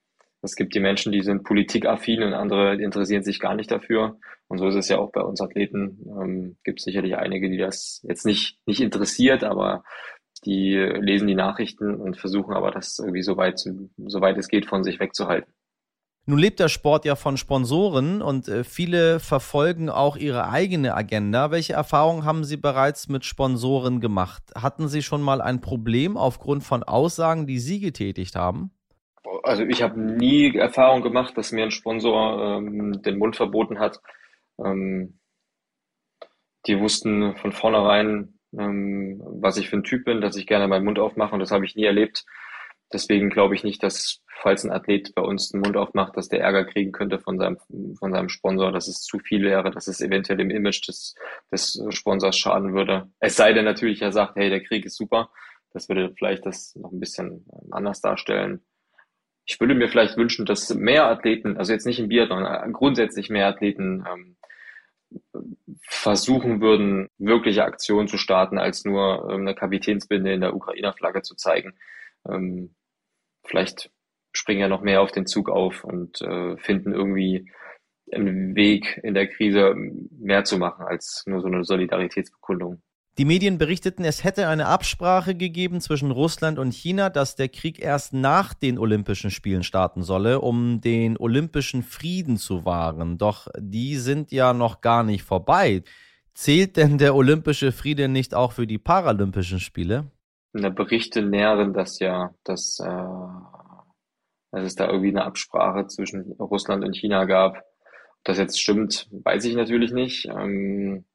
Es 0.47 0.55
gibt 0.55 0.75
die 0.75 0.81
Menschen, 0.81 1.11
die 1.11 1.23
sind 1.23 1.43
politikaffin 1.43 2.23
und 2.23 2.33
andere 2.33 2.77
interessieren 2.77 3.25
sich 3.25 3.41
gar 3.41 3.57
nicht 3.57 3.71
dafür. 3.71 4.19
Und 4.47 4.59
so 4.59 4.69
ist 4.69 4.77
es 4.77 4.89
ja 4.89 4.99
auch 4.99 5.11
bei 5.11 5.21
uns 5.21 5.41
Athleten. 5.41 5.99
Ähm, 6.09 6.57
gibt 6.63 6.81
sicherlich 6.81 7.17
einige, 7.17 7.51
die 7.51 7.59
das 7.59 8.01
jetzt 8.09 8.25
nicht, 8.25 8.61
nicht 8.65 8.81
interessiert, 8.81 9.43
aber 9.43 9.83
die 10.45 10.77
lesen 10.77 11.27
die 11.27 11.35
Nachrichten 11.35 11.95
und 11.95 12.17
versuchen 12.17 12.55
aber 12.55 12.71
das 12.71 13.01
irgendwie 13.01 13.23
so 13.23 13.37
weit, 13.37 13.59
so 13.59 14.21
weit 14.21 14.39
es 14.39 14.49
geht 14.49 14.67
von 14.67 14.85
sich 14.85 15.01
wegzuhalten. 15.01 15.53
Nun 16.29 16.39
lebt 16.39 16.61
der 16.61 16.69
Sport 16.69 17.05
ja 17.05 17.17
von 17.17 17.37
Sponsoren 17.37 18.23
und 18.23 18.49
äh, 18.49 18.63
viele 18.63 19.21
verfolgen 19.21 19.91
auch 19.91 20.17
ihre 20.17 20.49
eigene 20.49 20.95
Agenda. 20.95 21.51
Welche 21.51 21.73
Erfahrungen 21.73 22.25
haben 22.25 22.45
Sie 22.45 22.57
bereits 22.57 23.09
mit 23.09 23.25
Sponsoren 23.25 24.01
gemacht? 24.01 24.43
Hatten 24.57 24.89
Sie 24.89 25.03
schon 25.03 25.23
mal 25.23 25.41
ein 25.41 25.61
Problem 25.61 26.17
aufgrund 26.17 26.63
von 26.63 26.83
Aussagen, 26.83 27.47
die 27.47 27.59
Sie 27.59 27.79
getätigt 27.79 28.37
haben? 28.37 28.73
Also 29.43 29.65
ich 29.65 29.83
habe 29.83 30.01
nie 30.01 30.57
Erfahrung 30.57 31.03
gemacht, 31.03 31.37
dass 31.37 31.53
mir 31.53 31.65
ein 31.65 31.71
Sponsor 31.71 32.59
ähm, 32.59 33.03
den 33.03 33.19
Mund 33.19 33.37
verboten 33.37 33.79
hat. 33.79 34.01
Ähm, 34.65 35.19
die 36.67 36.79
wussten 36.81 37.37
von 37.37 37.53
vornherein, 37.53 38.39
ähm, 38.59 39.23
was 39.25 39.57
ich 39.57 39.69
für 39.69 39.77
ein 39.77 39.85
Typ 39.85 40.05
bin, 40.05 40.21
dass 40.21 40.37
ich 40.37 40.47
gerne 40.47 40.69
meinen 40.69 40.85
Mund 40.85 40.99
aufmache 40.99 41.35
und 41.35 41.41
das 41.41 41.51
habe 41.51 41.65
ich 41.65 41.77
nie 41.77 41.85
erlebt. 41.85 42.25
Deswegen 42.93 43.31
glaube 43.31 43.55
ich 43.55 43.65
nicht, 43.65 43.83
dass 43.83 44.23
falls 44.29 44.65
ein 44.65 44.71
Athlet 44.71 45.15
bei 45.15 45.23
uns 45.23 45.51
den 45.51 45.61
Mund 45.61 45.77
aufmacht, 45.77 46.17
dass 46.17 46.29
der 46.29 46.41
Ärger 46.41 46.65
kriegen 46.65 46.93
könnte 46.93 47.19
von 47.19 47.39
seinem, 47.39 47.59
von 47.99 48.13
seinem 48.13 48.29
Sponsor, 48.29 48.71
dass 48.71 48.87
es 48.87 49.01
zu 49.01 49.19
viel 49.19 49.43
wäre, 49.43 49.71
dass 49.71 49.89
es 49.89 50.01
eventuell 50.01 50.39
dem 50.39 50.51
Image 50.51 50.87
des, 50.87 51.15
des 51.51 51.83
Sponsors 51.91 52.39
schaden 52.39 52.75
würde. 52.75 53.11
Es 53.19 53.37
sei 53.37 53.53
denn 53.53 53.65
natürlich, 53.65 54.03
er 54.03 54.13
sagt, 54.13 54.37
hey, 54.37 54.51
der 54.51 54.63
Krieg 54.63 54.85
ist 54.85 54.97
super. 54.97 55.31
Das 55.73 55.89
würde 55.89 56.15
vielleicht 56.17 56.47
das 56.47 56.77
noch 56.77 56.93
ein 56.93 57.01
bisschen 57.01 57.45
anders 57.71 58.01
darstellen. 58.01 58.65
Ich 59.47 59.61
würde 59.61 59.75
mir 59.75 59.89
vielleicht 59.89 60.17
wünschen, 60.17 60.45
dass 60.45 60.75
mehr 60.75 61.07
Athleten, 61.07 61.57
also 61.57 61.73
jetzt 61.73 61.87
nicht 61.87 62.01
im 62.01 62.09
Biathlon, 62.09 62.73
grundsätzlich 62.73 63.31
mehr 63.31 63.47
Athleten 63.47 64.05
ähm, 64.13 64.37
versuchen 65.83 66.61
würden, 66.61 67.09
wirkliche 67.19 67.65
Aktionen 67.65 68.09
zu 68.09 68.19
starten, 68.19 68.59
als 68.59 68.85
nur 68.85 69.29
ähm, 69.31 69.43
eine 69.43 69.55
Kapitänsbinde 69.55 70.33
in 70.33 70.41
der 70.41 70.55
Ukrainer 70.55 70.93
Flagge 70.93 71.23
zu 71.23 71.37
zeigen. 71.37 71.75
Ähm, 72.29 72.75
vielleicht 73.45 73.91
springen 74.33 74.61
ja 74.61 74.69
noch 74.69 74.83
mehr 74.83 75.01
auf 75.01 75.13
den 75.13 75.27
Zug 75.27 75.49
auf 75.49 75.85
und 75.85 76.21
äh, 76.23 76.57
finden 76.59 76.93
irgendwie 76.93 77.51
einen 78.13 78.55
Weg 78.55 79.01
in 79.03 79.15
der 79.15 79.29
Krise 79.29 79.75
mehr 79.77 80.45
zu 80.45 80.59
machen 80.59 80.85
als 80.85 81.25
nur 81.27 81.41
so 81.41 81.47
eine 81.47 81.65
Solidaritätsbekundung. 81.65 82.83
Die 83.19 83.25
Medien 83.25 83.57
berichteten, 83.57 84.05
es 84.05 84.25
hätte 84.25 84.47
eine 84.47 84.67
Absprache 84.67 85.35
gegeben 85.35 85.81
zwischen 85.81 86.11
Russland 86.11 86.59
und 86.59 86.75
China, 86.75 87.09
dass 87.09 87.35
der 87.35 87.49
Krieg 87.49 87.79
erst 87.79 88.13
nach 88.13 88.53
den 88.53 88.79
Olympischen 88.79 89.31
Spielen 89.31 89.63
starten 89.63 90.03
solle, 90.03 90.43
um 90.43 90.83
den 90.83 91.17
olympischen 91.17 91.83
Frieden 91.83 92.37
zu 92.37 92.67
wahren. 92.67 93.17
Doch 93.17 93.49
die 93.59 93.97
sind 93.97 94.33
ja 94.33 94.53
noch 94.53 94.83
gar 94.83 95.03
nicht 95.03 95.23
vorbei. 95.23 95.83
Zählt 96.35 96.77
denn 96.77 96.99
der 96.99 97.15
olympische 97.15 97.73
Friede 97.73 98.09
nicht 98.09 98.35
auch 98.35 98.53
für 98.53 98.67
die 98.67 98.77
Paralympischen 98.77 99.61
Spiele? 99.61 100.11
Na, 100.53 100.69
Berichte 100.69 101.23
nähren 101.23 101.73
das 101.73 101.99
ja, 101.99 102.35
dass, 102.45 102.79
äh, 102.81 102.87
dass 104.51 104.67
es 104.67 104.75
da 104.75 104.89
irgendwie 104.89 105.09
eine 105.09 105.25
Absprache 105.25 105.87
zwischen 105.87 106.33
Russland 106.33 106.85
und 106.85 106.95
China 106.95 107.25
gab. 107.25 107.57
Ob 107.57 108.25
das 108.25 108.37
jetzt 108.37 108.61
stimmt, 108.61 109.09
weiß 109.11 109.47
ich 109.47 109.55
natürlich 109.55 109.93
nicht. 109.93 110.27
Ähm, 110.27 111.07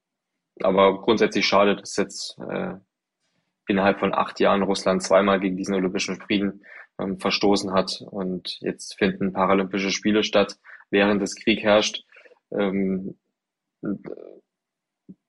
aber 0.63 1.01
grundsätzlich 1.01 1.46
schade, 1.46 1.75
dass 1.75 1.98
jetzt 1.98 2.38
äh, 2.50 2.74
innerhalb 3.68 4.00
von 4.00 4.13
acht 4.13 4.39
Jahren 4.39 4.63
Russland 4.63 5.03
zweimal 5.03 5.39
gegen 5.39 5.58
diesen 5.58 5.75
Olympischen 5.75 6.20
Frieden 6.20 6.63
ähm, 7.00 7.20
verstoßen 7.20 7.74
hat 7.74 8.03
und 8.10 8.58
jetzt 8.62 8.98
finden 8.98 9.34
Paralympische 9.34 9.91
Spiele 9.91 10.24
statt, 10.24 10.58
während 10.89 11.22
das 11.22 11.36
Krieg 11.36 11.62
herrscht. 11.62 12.03
Ähm, 12.51 13.18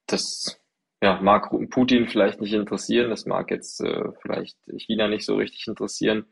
das 0.07 0.61
ja, 1.03 1.21
mag 1.21 1.51
Putin 1.71 2.07
vielleicht 2.07 2.41
nicht 2.41 2.53
interessieren, 2.53 3.11
das 3.11 3.27
mag 3.27 3.51
jetzt 3.51 3.81
äh, 3.81 4.11
vielleicht 4.21 4.57
China 4.77 5.09
nicht 5.09 5.25
so 5.25 5.37
richtig 5.37 5.67
interessieren. 5.67 6.27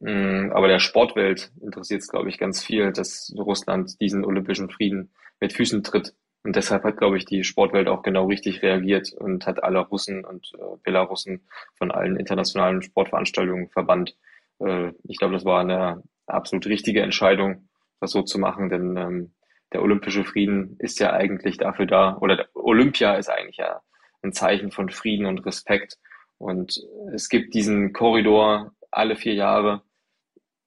Mm, 0.00 0.50
aber 0.52 0.68
der 0.68 0.78
Sportwelt 0.78 1.52
interessiert 1.60 2.02
es, 2.02 2.08
glaube 2.08 2.28
ich, 2.28 2.38
ganz 2.38 2.62
viel, 2.62 2.92
dass 2.92 3.32
Russland 3.36 4.00
diesen 4.00 4.24
olympischen 4.24 4.70
Frieden 4.70 5.12
mit 5.40 5.52
Füßen 5.52 5.82
tritt. 5.82 6.14
Und 6.46 6.54
deshalb 6.54 6.84
hat, 6.84 6.96
glaube 6.96 7.16
ich, 7.16 7.24
die 7.24 7.42
Sportwelt 7.42 7.88
auch 7.88 8.04
genau 8.04 8.26
richtig 8.26 8.62
reagiert 8.62 9.12
und 9.12 9.48
hat 9.48 9.64
alle 9.64 9.80
Russen 9.80 10.24
und 10.24 10.52
äh, 10.54 10.76
Belarussen 10.84 11.40
von 11.74 11.90
allen 11.90 12.14
internationalen 12.14 12.82
Sportveranstaltungen 12.82 13.68
verbannt. 13.68 14.16
Äh, 14.60 14.92
ich 15.08 15.18
glaube, 15.18 15.34
das 15.34 15.44
war 15.44 15.60
eine 15.60 16.04
absolut 16.28 16.66
richtige 16.66 17.02
Entscheidung, 17.02 17.68
das 17.98 18.12
so 18.12 18.22
zu 18.22 18.38
machen, 18.38 18.68
denn 18.68 18.96
ähm, 18.96 19.34
der 19.72 19.82
olympische 19.82 20.22
Frieden 20.22 20.76
ist 20.78 21.00
ja 21.00 21.12
eigentlich 21.12 21.56
dafür 21.56 21.86
da, 21.86 22.16
oder 22.18 22.46
Olympia 22.54 23.14
ist 23.14 23.28
eigentlich 23.28 23.56
ja 23.56 23.80
ein 24.22 24.32
Zeichen 24.32 24.70
von 24.70 24.88
Frieden 24.88 25.26
und 25.26 25.44
Respekt. 25.46 25.98
Und 26.38 26.80
es 27.12 27.28
gibt 27.28 27.54
diesen 27.54 27.92
Korridor 27.92 28.70
alle 28.92 29.16
vier 29.16 29.34
Jahre. 29.34 29.82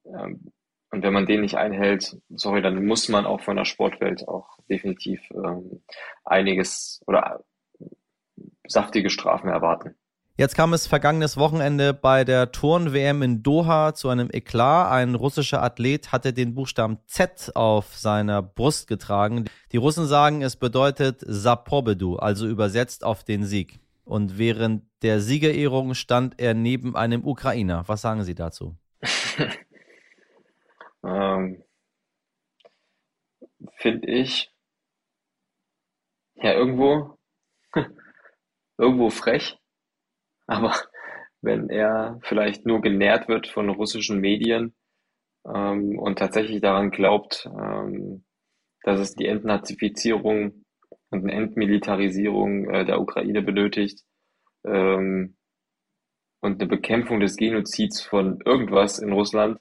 Ähm, 0.03 0.51
und 0.91 1.03
wenn 1.03 1.13
man 1.13 1.25
den 1.25 1.41
nicht 1.41 1.55
einhält, 1.55 2.17
sorry, 2.29 2.62
dann 2.62 2.86
muss 2.86 3.10
man 3.10 3.25
auch 3.25 3.41
von 3.41 3.55
der 3.55 3.65
Sportwelt 3.65 4.27
auch 4.27 4.58
definitiv 4.69 5.22
ähm, 5.31 5.81
einiges 6.25 7.01
oder 7.05 7.43
saftige 8.67 9.10
Strafen 9.10 9.50
erwarten. 9.50 9.96
Jetzt 10.39 10.55
kam 10.55 10.72
es 10.72 10.88
vergangenes 10.88 11.36
Wochenende 11.36 11.93
bei 11.93 12.24
der 12.24 12.53
Turn-WM 12.53 13.22
in 13.24 13.43
Doha 13.43 13.93
zu 13.93 14.08
einem 14.08 14.29
Eklat. 14.31 14.89
Ein 14.89 15.15
russischer 15.15 15.62
Athlet 15.62 16.13
hatte 16.13 16.31
den 16.31 16.55
Buchstaben 16.55 17.00
Z 17.08 17.51
auf 17.55 17.98
seiner 17.98 18.41
Brust 18.41 18.88
getragen. 18.88 19.46
Die 19.74 19.77
Russen 19.77 20.08
sagen, 20.08 20.41
es 20.41 20.55
bedeutet 20.55 21.22
Sapobedu, 21.27 22.15
also 22.15 22.48
übersetzt 22.48 23.03
auf 23.03 23.25
den 23.25 23.43
Sieg. 23.43 23.81
Und 24.05 24.38
während 24.38 24.84
der 25.01 25.19
Siegerehrung 25.19 25.93
stand 25.93 26.39
er 26.39 26.53
neben 26.53 26.96
einem 26.96 27.25
Ukrainer. 27.25 27.84
Was 27.88 28.01
sagen 28.01 28.24
Sie 28.24 28.34
dazu? 28.34 28.77
ähm, 31.03 31.63
Finde 33.75 34.08
ich 34.08 34.51
ja 36.36 36.53
irgendwo 36.53 37.18
irgendwo 38.77 39.10
frech 39.10 39.60
aber 40.50 40.74
wenn 41.41 41.70
er 41.70 42.20
vielleicht 42.24 42.65
nur 42.65 42.82
genährt 42.82 43.27
wird 43.27 43.48
von 43.48 43.70
russischen 43.70 44.20
Medien 44.20 44.74
ähm, 45.46 45.98
und 46.00 46.18
tatsächlich 46.18 46.60
daran 46.60 46.89
glaubt, 46.89 47.48
ähm, 47.48 48.25
dass 48.84 49.00
es 49.00 49.15
die 49.15 49.27
Entnazifizierung 49.27 50.65
und 51.12 51.24
eine 51.24 51.34
Entmilitarisierung 51.34 52.70
äh, 52.70 52.86
der 52.86 53.00
Ukraine 53.00 53.41
benötigt 53.41 54.03
ähm, 54.65 55.38
und 56.41 56.60
eine 56.60 56.68
Bekämpfung 56.68 57.20
des 57.20 57.36
Genozids 57.36 58.01
von 58.01 58.39
irgendwas 58.44 59.00
in 59.00 59.13
Russland, 59.13 59.60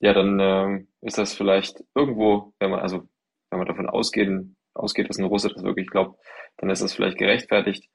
ja, 0.00 0.12
dann 0.12 0.40
äh, 0.40 0.84
ist 1.00 1.18
das 1.18 1.34
vielleicht 1.34 1.82
irgendwo, 1.94 2.52
wenn 2.60 2.70
man 2.70 2.80
also 2.80 3.08
wenn 3.50 3.58
man 3.58 3.68
davon 3.68 3.88
ausgehen, 3.88 4.56
ausgeht, 4.74 5.08
dass 5.08 5.18
ein 5.18 5.24
Russe 5.24 5.48
das 5.48 5.62
wirklich 5.62 5.88
glaubt, 5.88 6.20
dann 6.58 6.70
ist 6.70 6.82
das 6.82 6.94
vielleicht 6.94 7.18
gerechtfertigt. 7.18 7.88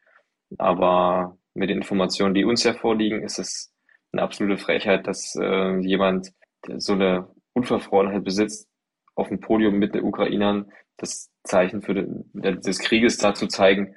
Aber 0.57 1.37
mit 1.53 1.69
den 1.69 1.77
Informationen, 1.77 2.33
die 2.33 2.45
uns 2.45 2.63
ja 2.63 2.73
vorliegen, 2.73 3.23
ist 3.23 3.39
es 3.39 3.73
eine 4.11 4.21
absolute 4.21 4.57
Frechheit, 4.57 5.07
dass 5.07 5.35
äh, 5.35 5.77
jemand, 5.79 6.33
der 6.67 6.79
so 6.79 6.93
eine 6.93 7.29
Unverfrorenheit 7.53 8.23
besitzt, 8.23 8.67
auf 9.15 9.27
dem 9.29 9.39
Podium 9.39 9.75
mit 9.75 9.93
den 9.93 10.03
Ukrainern 10.03 10.71
das 10.97 11.31
Zeichen 11.43 11.81
für 11.81 11.93
den, 11.93 12.31
des 12.33 12.79
Krieges 12.79 13.17
da 13.17 13.33
zu 13.33 13.47
zeigen, 13.47 13.95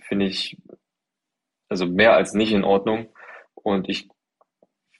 finde 0.00 0.26
ich 0.26 0.56
also 1.68 1.86
mehr 1.86 2.14
als 2.14 2.32
nicht 2.34 2.52
in 2.52 2.64
Ordnung. 2.64 3.08
Und 3.54 3.88
ich 3.88 4.08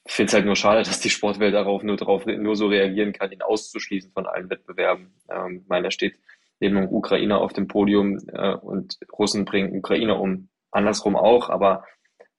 finde 0.07 0.29
es 0.29 0.35
halt 0.35 0.47
nur 0.47 0.57
schade, 0.57 0.83
dass 0.83 1.01
die 1.01 1.11
Sportwelt 1.11 1.55
darauf 1.55 1.83
nur 1.83 1.97
darauf 1.97 2.27
nur 2.27 2.57
so 2.57 2.67
reagieren 2.67 3.13
kann, 3.13 3.33
ihn 3.33 3.43
auszuschließen 3.43 4.13
von 4.13 4.27
allen 4.27 4.51
Wettbewerben. 4.51 5.15
Ähm, 5.31 5.61
ich 5.63 5.69
meine, 5.69 5.89
er 5.89 5.91
steht 5.91 6.19
neben 6.61 6.77
einem 6.77 6.93
Ukrainer 6.93 7.41
auf 7.41 7.53
dem 7.53 7.69
Podium 7.69 8.19
äh, 8.33 8.55
und 8.55 8.99
Russen 9.19 9.45
bringen 9.45 9.77
Ukrainer 9.77 10.21
um. 10.21 10.49
Andersrum 10.71 11.17
auch, 11.17 11.51
aber 11.51 11.85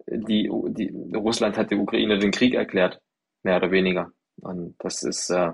die, 0.07 0.51
die, 0.69 0.93
Russland 1.15 1.57
hat 1.57 1.72
der 1.72 1.79
Ukraine 1.79 2.19
den 2.19 2.31
Krieg 2.31 2.53
erklärt, 2.53 3.01
mehr 3.43 3.57
oder 3.57 3.72
weniger. 3.72 4.12
Und 4.41 4.75
das 4.79 5.03
ist 5.03 5.29
äh, 5.29 5.53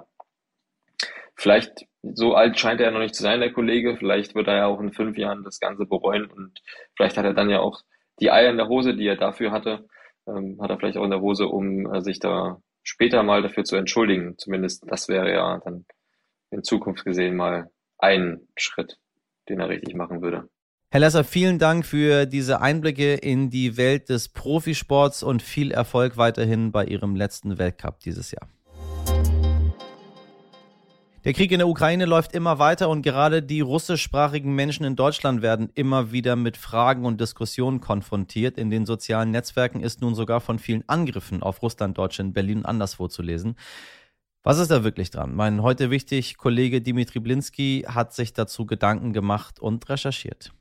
vielleicht 1.35 1.85
so 2.03 2.33
alt 2.33 2.59
scheint 2.59 2.81
er 2.81 2.91
noch 2.91 2.99
nicht 2.99 3.15
zu 3.15 3.23
sein, 3.23 3.39
der 3.39 3.53
Kollege. 3.53 3.95
Vielleicht 3.95 4.33
wird 4.35 4.47
er 4.47 4.57
ja 4.57 4.65
auch 4.65 4.79
in 4.79 4.91
fünf 4.91 5.17
Jahren 5.17 5.43
das 5.43 5.59
Ganze 5.59 5.85
bereuen 5.85 6.25
und 6.25 6.59
vielleicht 6.95 7.17
hat 7.17 7.25
er 7.25 7.33
dann 7.33 7.49
ja 7.49 7.59
auch 7.59 7.81
die 8.19 8.31
Eier 8.31 8.49
in 8.49 8.57
der 8.57 8.67
Hose, 8.67 8.95
die 8.95 9.07
er 9.07 9.15
dafür 9.15 9.51
hatte, 9.51 9.87
ähm, 10.27 10.57
hat 10.61 10.69
er 10.69 10.77
vielleicht 10.77 10.97
auch 10.97 11.03
in 11.03 11.11
der 11.11 11.21
Hose, 11.21 11.47
um 11.47 11.91
äh, 11.91 12.01
sich 12.01 12.19
da 12.19 12.61
später 12.83 13.23
mal 13.23 13.41
dafür 13.41 13.63
zu 13.63 13.75
entschuldigen. 13.75 14.37
Zumindest 14.37 14.83
das 14.87 15.07
wäre 15.07 15.31
ja 15.31 15.59
dann 15.63 15.85
in 16.49 16.63
Zukunft 16.63 17.05
gesehen 17.05 17.35
mal 17.35 17.69
ein 17.97 18.47
Schritt, 18.55 18.97
den 19.49 19.59
er 19.59 19.69
richtig 19.69 19.95
machen 19.95 20.21
würde. 20.21 20.49
Herr 20.89 20.99
Lesser, 20.99 21.23
vielen 21.23 21.57
Dank 21.57 21.85
für 21.85 22.25
diese 22.25 22.59
Einblicke 22.59 23.13
in 23.13 23.49
die 23.49 23.77
Welt 23.77 24.09
des 24.09 24.27
Profisports 24.27 25.23
und 25.23 25.41
viel 25.41 25.71
Erfolg 25.71 26.17
weiterhin 26.17 26.73
bei 26.73 26.83
Ihrem 26.83 27.15
letzten 27.15 27.57
Weltcup 27.57 27.99
dieses 28.01 28.31
Jahr. 28.31 28.49
Der 31.23 31.33
Krieg 31.33 31.51
in 31.51 31.59
der 31.59 31.67
Ukraine 31.67 32.05
läuft 32.05 32.33
immer 32.33 32.57
weiter 32.57 32.89
und 32.89 33.03
gerade 33.03 33.43
die 33.43 33.61
russischsprachigen 33.61 34.55
Menschen 34.55 34.83
in 34.85 34.95
Deutschland 34.95 35.43
werden 35.43 35.69
immer 35.75 36.11
wieder 36.11 36.35
mit 36.35 36.57
Fragen 36.57 37.05
und 37.05 37.21
Diskussionen 37.21 37.79
konfrontiert. 37.79 38.57
In 38.57 38.71
den 38.71 38.87
sozialen 38.87 39.29
Netzwerken 39.29 39.81
ist 39.81 40.01
nun 40.01 40.15
sogar 40.15 40.41
von 40.41 40.57
vielen 40.57 40.83
Angriffen 40.89 41.43
auf 41.43 41.61
Russlanddeutsche 41.61 42.23
in 42.23 42.33
Berlin 42.33 42.59
und 42.59 42.65
anderswo 42.65 43.07
zu 43.07 43.21
lesen. 43.21 43.55
Was 44.41 44.57
ist 44.57 44.71
da 44.71 44.83
wirklich 44.83 45.11
dran? 45.11 45.35
Mein 45.35 45.61
heute 45.61 45.91
wichtig 45.91 46.37
Kollege 46.37 46.81
Dimitri 46.81 47.19
Blinski 47.19 47.85
hat 47.87 48.15
sich 48.15 48.33
dazu 48.33 48.65
Gedanken 48.65 49.13
gemacht 49.13 49.59
und 49.59 49.87
recherchiert. 49.89 50.51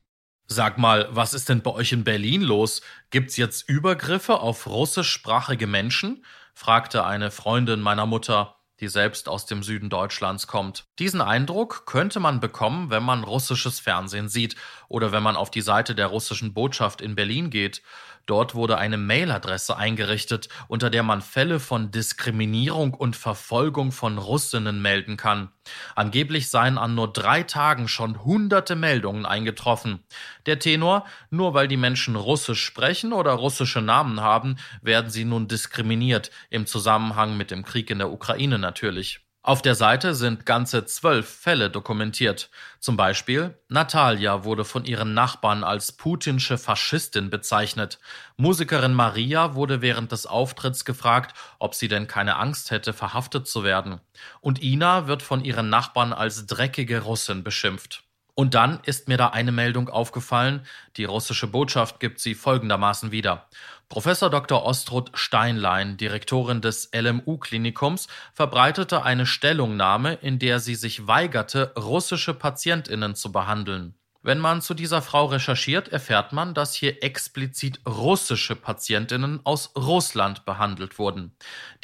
Sag 0.46 0.77
mal, 0.77 1.09
was 1.11 1.33
ist 1.33 1.49
denn 1.49 1.62
bei 1.62 1.70
euch 1.70 1.92
in 1.92 2.05
Berlin 2.05 2.42
los? 2.42 2.83
Gibt's 3.09 3.38
jetzt 3.38 3.66
Übergriffe 3.66 4.40
auf 4.40 4.66
russischsprachige 4.66 5.66
Menschen? 5.66 6.23
fragte 6.53 7.07
eine 7.07 7.31
Freundin 7.31 7.81
meiner 7.81 8.05
Mutter, 8.05 8.60
die 8.81 8.88
selbst 8.88 9.29
aus 9.29 9.47
dem 9.47 9.62
Süden 9.62 9.90
Deutschlands 9.90 10.47
kommt. 10.47 10.87
Diesen 10.99 11.21
Eindruck 11.21 11.87
könnte 11.87 12.21
man 12.21 12.40
bekommen, 12.40 12.90
wenn 12.90 13.03
man 13.03 13.25
russisches 13.25 13.81
Fernsehen 13.81 14.29
sieht 14.29 14.57
oder 14.90 15.12
wenn 15.12 15.22
man 15.22 15.37
auf 15.37 15.50
die 15.50 15.61
Seite 15.61 15.94
der 15.94 16.09
russischen 16.09 16.53
Botschaft 16.53 17.00
in 17.00 17.14
Berlin 17.14 17.48
geht. 17.48 17.81
Dort 18.26 18.55
wurde 18.55 18.76
eine 18.76 18.98
Mailadresse 18.98 19.76
eingerichtet, 19.76 20.48
unter 20.68 20.90
der 20.90 21.05
man 21.05 21.22
Fälle 21.22 21.61
von 21.61 21.90
Diskriminierung 21.90 22.92
und 22.92 23.16
Verfolgung 23.16 23.92
von 23.92 24.18
Russinnen 24.18 24.83
melden 24.83 25.16
kann. 25.16 25.50
Angeblich 25.94 26.50
seien 26.50 26.76
an 26.76 26.94
nur 26.94 27.12
drei 27.12 27.44
Tagen 27.44 27.87
schon 27.88 28.24
hunderte 28.24 28.74
Meldungen 28.74 29.26
eingetroffen. 29.26 30.00
Der 30.46 30.59
Tenor, 30.59 31.07
nur 31.31 31.55
weil 31.55 31.68
die 31.68 31.76
Menschen 31.76 32.16
Russisch 32.16 32.62
sprechen 32.62 33.12
oder 33.12 33.33
russische 33.33 33.81
Namen 33.81 34.20
haben, 34.20 34.57
werden 34.83 35.11
sie 35.11 35.24
nun 35.24 35.46
diskriminiert, 35.46 36.31
im 36.50 36.66
Zusammenhang 36.66 37.37
mit 37.37 37.53
dem 37.53 37.64
Krieg 37.64 37.90
in 37.90 37.98
der 37.98 38.11
Ukraine 38.11 38.59
natürlich. 38.59 39.20
Auf 39.42 39.62
der 39.62 39.74
Seite 39.74 40.14
sind 40.14 40.44
ganze 40.44 40.85
zwölf 40.85 41.26
Fälle 41.26 41.70
dokumentiert. 41.70 42.50
Zum 42.79 42.98
Beispiel 42.98 43.59
Natalia 43.68 44.44
wurde 44.44 44.66
von 44.66 44.85
ihren 44.85 45.14
Nachbarn 45.14 45.64
als 45.64 45.92
putinsche 45.92 46.59
Faschistin 46.59 47.31
bezeichnet. 47.31 47.98
Musikerin 48.37 48.92
Maria 48.92 49.55
wurde 49.55 49.81
während 49.81 50.12
des 50.12 50.26
Auftritts 50.26 50.85
gefragt, 50.85 51.35
ob 51.59 51.74
sie 51.74 51.88
denn 51.88 52.07
keine 52.07 52.37
Angst 52.37 52.70
hätte, 52.70 52.92
verhaftet 52.92 53.48
zu 53.48 53.64
werden. 53.64 54.03
Und 54.42 54.62
Ina 54.62 55.07
wird 55.07 55.22
von 55.22 55.42
ihren 55.42 55.70
Nachbarn 55.70 56.12
als 56.12 56.44
dreckige 56.44 57.00
Russin 57.00 57.42
beschimpft. 57.42 58.10
Und 58.40 58.55
dann 58.55 58.81
ist 58.85 59.07
mir 59.07 59.18
da 59.18 59.26
eine 59.29 59.53
Meldung 59.53 59.90
aufgefallen. 59.90 60.64
Die 60.96 61.05
russische 61.05 61.46
Botschaft 61.46 62.00
gibt 62.00 62.20
sie 62.20 62.35
folgendermaßen 62.35 63.12
wieder. 63.12 63.46
Professor 63.90 64.31
Dr. 64.31 64.64
Ostrud 64.64 65.11
Steinlein, 65.12 65.98
Direktorin 65.98 66.62
des 66.62 66.90
LMU-Klinikums, 66.94 68.09
verbreitete 68.33 69.03
eine 69.03 69.26
Stellungnahme, 69.26 70.14
in 70.14 70.38
der 70.38 70.59
sie 70.59 70.74
sich 70.74 71.07
weigerte, 71.07 71.74
russische 71.76 72.33
Patientinnen 72.33 73.14
zu 73.14 73.31
behandeln. 73.31 73.94
Wenn 74.22 74.38
man 74.38 74.61
zu 74.61 74.74
dieser 74.74 75.00
Frau 75.00 75.24
recherchiert, 75.26 75.88
erfährt 75.88 76.35
man, 76.35 76.52
dass 76.52 76.74
hier 76.74 77.02
explizit 77.02 77.80
russische 77.87 78.54
Patientinnen 78.54 79.40
aus 79.44 79.72
Russland 79.74 80.44
behandelt 80.44 80.98
wurden. 80.98 81.35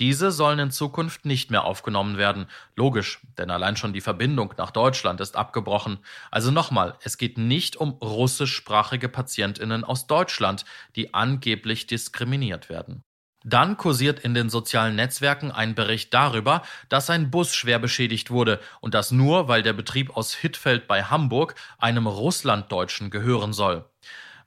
Diese 0.01 0.31
sollen 0.31 0.59
in 0.59 0.70
Zukunft 0.70 1.25
nicht 1.25 1.51
mehr 1.51 1.64
aufgenommen 1.64 2.18
werden. 2.18 2.46
Logisch, 2.75 3.20
denn 3.38 3.51
allein 3.51 3.77
schon 3.77 3.94
die 3.94 4.03
Verbindung 4.03 4.53
nach 4.59 4.70
Deutschland 4.70 5.22
ist 5.22 5.35
abgebrochen. 5.35 5.99
Also 6.31 6.51
nochmal, 6.51 6.99
es 7.03 7.16
geht 7.16 7.38
nicht 7.38 7.77
um 7.77 7.92
russischsprachige 7.92 9.09
Patientinnen 9.09 9.83
aus 9.83 10.07
Deutschland, 10.07 10.66
die 10.94 11.14
angeblich 11.14 11.87
diskriminiert 11.87 12.68
werden. 12.68 13.03
Dann 13.49 13.77
kursiert 13.77 14.19
in 14.19 14.35
den 14.35 14.51
sozialen 14.51 14.97
Netzwerken 14.97 15.53
ein 15.53 15.77
Bericht 15.77 16.13
darüber, 16.13 16.63
dass 16.89 17.11
ein 17.11 17.31
Bus 17.31 17.55
schwer 17.55 17.79
beschädigt 17.79 18.33
wurde 18.33 18.59
und 18.81 18.93
das 18.93 19.13
nur, 19.13 19.47
weil 19.47 19.63
der 19.63 19.73
Betrieb 19.73 20.17
aus 20.17 20.35
Hittfeld 20.35 20.89
bei 20.89 21.05
Hamburg 21.05 21.55
einem 21.79 22.09
Russlanddeutschen 22.09 23.09
gehören 23.09 23.53
soll. 23.53 23.85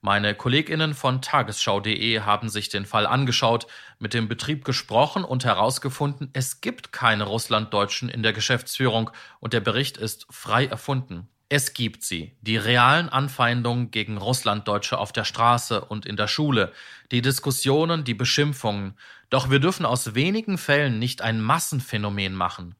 Meine 0.01 0.35
Kolleginnen 0.35 0.93
von 0.93 1.21
tagesschau.de 1.21 2.19
haben 2.19 2.49
sich 2.49 2.67
den 2.67 2.85
Fall 2.85 3.07
angeschaut, 3.07 3.67
mit 3.99 4.13
dem 4.13 4.27
Betrieb 4.27 4.65
gesprochen 4.65 5.23
und 5.23 5.45
herausgefunden, 5.45 6.29
es 6.33 6.59
gibt 6.59 6.91
keine 6.91 7.23
Russlanddeutschen 7.23 8.09
in 8.09 8.21
der 8.21 8.33
Geschäftsführung 8.33 9.11
und 9.39 9.53
der 9.53 9.61
Bericht 9.61 9.95
ist 9.95 10.27
frei 10.29 10.65
erfunden. 10.65 11.29
Es 11.51 11.73
gibt 11.73 12.03
sie, 12.03 12.37
die 12.41 12.57
realen 12.57 13.09
Anfeindungen 13.09 13.89
gegen 13.89 14.17
Russlanddeutsche 14.17 14.99
auf 14.99 15.11
der 15.11 15.23
Straße 15.23 15.83
und 15.83 16.05
in 16.05 16.15
der 16.15 16.27
Schule, 16.27 16.71
die 17.11 17.23
Diskussionen, 17.23 18.03
die 18.03 18.13
Beschimpfungen, 18.13 18.93
doch 19.31 19.49
wir 19.49 19.59
dürfen 19.59 19.83
aus 19.83 20.13
wenigen 20.13 20.59
Fällen 20.59 20.99
nicht 20.99 21.23
ein 21.23 21.41
Massenphänomen 21.41 22.35
machen. 22.35 22.75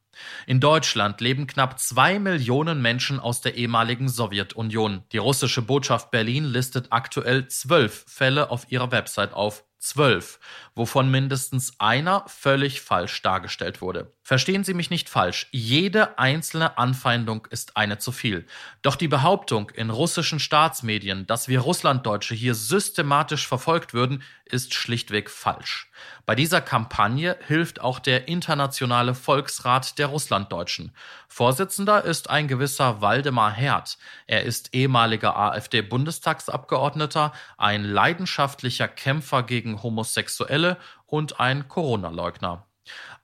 In 0.46 0.60
Deutschland 0.60 1.20
leben 1.20 1.48
knapp 1.48 1.80
zwei 1.80 2.20
Millionen 2.20 2.80
Menschen 2.80 3.18
aus 3.18 3.40
der 3.40 3.56
ehemaligen 3.56 4.08
Sowjetunion. 4.08 5.02
Die 5.10 5.18
russische 5.18 5.62
Botschaft 5.62 6.12
Berlin 6.12 6.44
listet 6.44 6.88
aktuell 6.90 7.48
zwölf 7.48 8.04
Fälle 8.06 8.50
auf 8.50 8.70
ihrer 8.70 8.92
Website 8.92 9.32
auf. 9.32 9.64
Zwölf, 9.80 10.38
wovon 10.74 11.10
mindestens 11.10 11.72
einer 11.78 12.24
völlig 12.28 12.80
falsch 12.82 13.22
dargestellt 13.22 13.80
wurde. 13.80 14.12
Verstehen 14.22 14.62
Sie 14.62 14.74
mich 14.74 14.90
nicht 14.90 15.08
falsch, 15.08 15.48
jede 15.50 16.18
einzelne 16.18 16.78
Anfeindung 16.78 17.48
ist 17.50 17.76
eine 17.76 17.98
zu 17.98 18.12
viel. 18.12 18.46
Doch 18.82 18.94
die 18.94 19.08
Behauptung 19.08 19.70
in 19.70 19.90
russischen 19.90 20.38
Staatsmedien, 20.38 21.26
dass 21.26 21.48
wir 21.48 21.60
Russlanddeutsche 21.60 22.34
hier 22.34 22.54
systematisch 22.54 23.48
verfolgt 23.48 23.94
würden, 23.94 24.22
ist 24.44 24.74
schlichtweg 24.74 25.30
falsch. 25.30 25.90
Bei 26.26 26.34
dieser 26.34 26.60
Kampagne 26.60 27.36
hilft 27.46 27.80
auch 27.80 27.98
der 27.98 28.28
Internationale 28.28 29.14
Volksrat 29.14 29.98
der 29.98 30.06
Russlanddeutschen. 30.06 30.92
Vorsitzender 31.28 32.04
ist 32.04 32.30
ein 32.30 32.48
gewisser 32.48 33.00
Waldemar 33.00 33.52
Herd. 33.52 33.98
Er 34.26 34.44
ist 34.44 34.74
ehemaliger 34.74 35.36
AfD-Bundestagsabgeordneter, 35.36 37.32
ein 37.56 37.84
leidenschaftlicher 37.84 38.88
Kämpfer 38.88 39.42
gegen 39.42 39.82
Homosexuelle 39.82 40.76
und 41.06 41.40
ein 41.40 41.68
Corona-Leugner. 41.68 42.66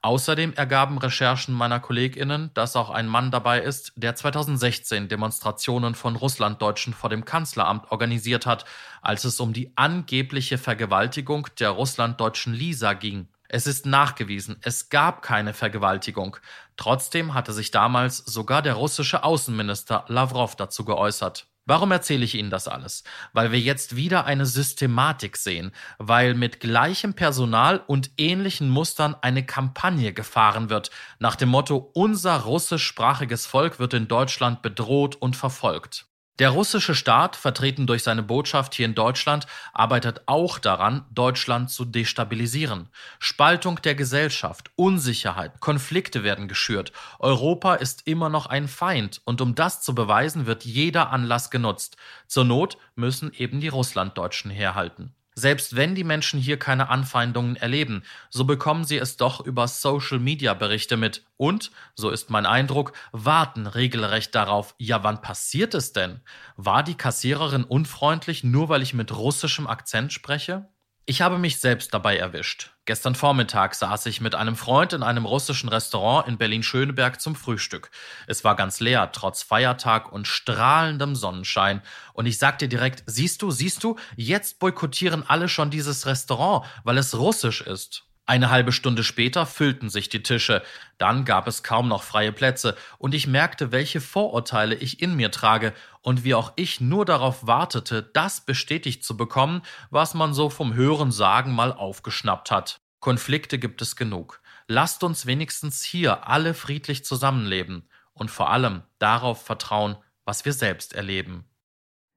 Außerdem 0.01 0.53
ergaben 0.53 0.99
Recherchen 0.99 1.53
meiner 1.53 1.79
KollegInnen, 1.79 2.51
dass 2.53 2.75
auch 2.75 2.89
ein 2.89 3.07
Mann 3.07 3.31
dabei 3.31 3.61
ist, 3.61 3.93
der 3.95 4.15
2016 4.15 5.07
Demonstrationen 5.07 5.95
von 5.95 6.15
Russlanddeutschen 6.15 6.93
vor 6.93 7.09
dem 7.09 7.25
Kanzleramt 7.25 7.91
organisiert 7.91 8.45
hat, 8.45 8.65
als 9.01 9.23
es 9.23 9.39
um 9.39 9.53
die 9.53 9.71
angebliche 9.75 10.57
Vergewaltigung 10.57 11.47
der 11.59 11.71
Russlanddeutschen 11.71 12.53
Lisa 12.53 12.93
ging. 12.93 13.27
Es 13.49 13.65
ist 13.65 13.85
nachgewiesen, 13.85 14.57
es 14.61 14.89
gab 14.89 15.21
keine 15.21 15.53
Vergewaltigung. 15.53 16.37
Trotzdem 16.75 17.33
hatte 17.33 17.53
sich 17.53 17.71
damals 17.71 18.17
sogar 18.17 18.61
der 18.61 18.73
russische 18.73 19.23
Außenminister 19.23 20.05
Lavrov 20.07 20.55
dazu 20.55 20.83
geäußert. 20.85 21.47
Warum 21.67 21.91
erzähle 21.91 22.23
ich 22.23 22.33
Ihnen 22.33 22.49
das 22.49 22.69
alles? 22.69 23.03
Weil 23.33 23.51
wir 23.51 23.59
jetzt 23.59 23.97
wieder 23.97 24.25
eine 24.25 24.45
Systematik 24.45 25.35
sehen, 25.35 25.71
weil 25.99 26.33
mit 26.33 26.61
gleichem 26.61 27.13
Personal 27.13 27.83
und 27.85 28.11
ähnlichen 28.17 28.69
Mustern 28.69 29.15
eine 29.21 29.45
Kampagne 29.45 30.13
gefahren 30.13 30.69
wird, 30.69 30.91
nach 31.19 31.35
dem 31.35 31.49
Motto 31.49 31.91
unser 31.93 32.37
russischsprachiges 32.37 33.45
Volk 33.45 33.79
wird 33.79 33.93
in 33.93 34.07
Deutschland 34.07 34.61
bedroht 34.61 35.17
und 35.17 35.35
verfolgt. 35.35 36.07
Der 36.39 36.51
russische 36.51 36.93
Staat, 36.93 37.35
vertreten 37.35 37.87
durch 37.87 38.03
seine 38.03 38.21
Botschaft 38.21 38.75
hier 38.75 38.85
in 38.85 38.93
Deutschland, 38.93 39.47
arbeitet 39.73 40.21
auch 40.27 40.59
daran, 40.59 41.03
Deutschland 41.09 41.71
zu 41.71 41.83
destabilisieren. 41.83 42.89
Spaltung 43.17 43.81
der 43.81 43.95
Gesellschaft, 43.95 44.69
Unsicherheit, 44.75 45.59
Konflikte 45.59 46.23
werden 46.23 46.47
geschürt. 46.47 46.91
Europa 47.17 47.73
ist 47.73 48.05
immer 48.05 48.29
noch 48.29 48.45
ein 48.45 48.67
Feind 48.67 49.19
und 49.25 49.41
um 49.41 49.55
das 49.55 49.81
zu 49.81 49.95
beweisen, 49.95 50.45
wird 50.45 50.63
jeder 50.63 51.09
Anlass 51.09 51.49
genutzt. 51.49 51.97
Zur 52.27 52.45
Not 52.45 52.77
müssen 52.95 53.33
eben 53.33 53.59
die 53.59 53.69
Russlanddeutschen 53.69 54.51
herhalten. 54.51 55.16
Selbst 55.39 55.75
wenn 55.75 55.93
die 55.93 56.03
Menschen 56.03 56.39
hier 56.39 56.57
keine 56.57 56.89
Anfeindungen 56.89 57.57
erleben, 57.57 58.01
so 58.31 58.45
bekommen 58.45 58.85
sie 58.85 58.97
es 58.97 59.17
doch 59.17 59.39
über 59.39 59.67
Social-Media-Berichte 59.67 60.97
mit 60.97 61.25
und, 61.37 61.69
so 61.93 62.09
ist 62.09 62.31
mein 62.31 62.47
Eindruck, 62.47 62.93
warten 63.11 63.67
regelrecht 63.67 64.33
darauf, 64.33 64.73
ja 64.79 65.03
wann 65.03 65.21
passiert 65.21 65.75
es 65.75 65.93
denn? 65.93 66.21
War 66.55 66.81
die 66.81 66.95
Kassiererin 66.95 67.65
unfreundlich, 67.65 68.43
nur 68.43 68.69
weil 68.69 68.81
ich 68.81 68.95
mit 68.95 69.15
russischem 69.15 69.67
Akzent 69.67 70.11
spreche? 70.11 70.69
Ich 71.09 71.21
habe 71.21 71.37
mich 71.37 71.61
selbst 71.61 71.93
dabei 71.93 72.17
erwischt. 72.17 72.71
Gestern 72.83 73.15
Vormittag 73.15 73.75
saß 73.75 74.07
ich 74.07 74.19
mit 74.19 74.35
einem 74.35 74.57
Freund 74.57 74.91
in 74.91 75.03
einem 75.03 75.25
russischen 75.25 75.69
Restaurant 75.69 76.27
in 76.27 76.37
Berlin-Schöneberg 76.37 77.21
zum 77.21 77.33
Frühstück. 77.33 77.91
Es 78.27 78.43
war 78.43 78.57
ganz 78.57 78.81
leer, 78.81 79.13
trotz 79.13 79.41
Feiertag 79.41 80.11
und 80.11 80.27
strahlendem 80.27 81.15
Sonnenschein. 81.15 81.81
Und 82.11 82.25
ich 82.25 82.37
sagte 82.37 82.67
direkt, 82.67 83.03
siehst 83.05 83.41
du, 83.41 83.51
siehst 83.51 83.85
du, 83.85 83.95
jetzt 84.17 84.59
boykottieren 84.59 85.23
alle 85.25 85.47
schon 85.47 85.71
dieses 85.71 86.07
Restaurant, 86.07 86.65
weil 86.83 86.97
es 86.97 87.17
russisch 87.17 87.61
ist. 87.61 88.03
Eine 88.25 88.49
halbe 88.49 88.73
Stunde 88.73 89.05
später 89.05 89.45
füllten 89.45 89.89
sich 89.89 90.09
die 90.09 90.21
Tische, 90.21 90.61
dann 90.97 91.23
gab 91.23 91.47
es 91.47 91.63
kaum 91.63 91.87
noch 91.87 92.03
freie 92.03 92.33
Plätze, 92.33 92.75
und 92.97 93.15
ich 93.15 93.25
merkte, 93.25 93.71
welche 93.71 94.01
Vorurteile 94.01 94.75
ich 94.75 95.01
in 95.01 95.15
mir 95.15 95.31
trage 95.31 95.73
und 96.07 96.23
wie 96.23 96.35
auch 96.35 96.53
ich 96.55 96.79
nur 96.79 97.03
darauf 97.03 97.47
wartete, 97.47 98.01
das 98.01 98.39
bestätigt 98.39 99.03
zu 99.03 99.17
bekommen, 99.17 99.61
was 99.89 100.13
man 100.13 100.33
so 100.33 100.49
vom 100.49 100.73
Hören 100.73 101.11
sagen 101.11 101.51
mal 101.53 101.73
aufgeschnappt 101.73 102.49
hat. 102.49 102.79
Konflikte 103.01 103.59
gibt 103.59 103.81
es 103.81 103.97
genug. 103.97 104.41
Lasst 104.69 105.03
uns 105.03 105.25
wenigstens 105.25 105.83
hier 105.83 106.25
alle 106.25 106.53
friedlich 106.53 107.03
zusammenleben 107.03 107.89
und 108.13 108.31
vor 108.31 108.49
allem 108.49 108.83
darauf 108.99 109.41
vertrauen, 109.41 109.97
was 110.23 110.45
wir 110.45 110.53
selbst 110.53 110.93
erleben. 110.93 111.43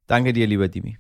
Danke 0.07 0.33
dir, 0.33 0.47
lieber 0.47 0.69
Dimi. 0.69 0.97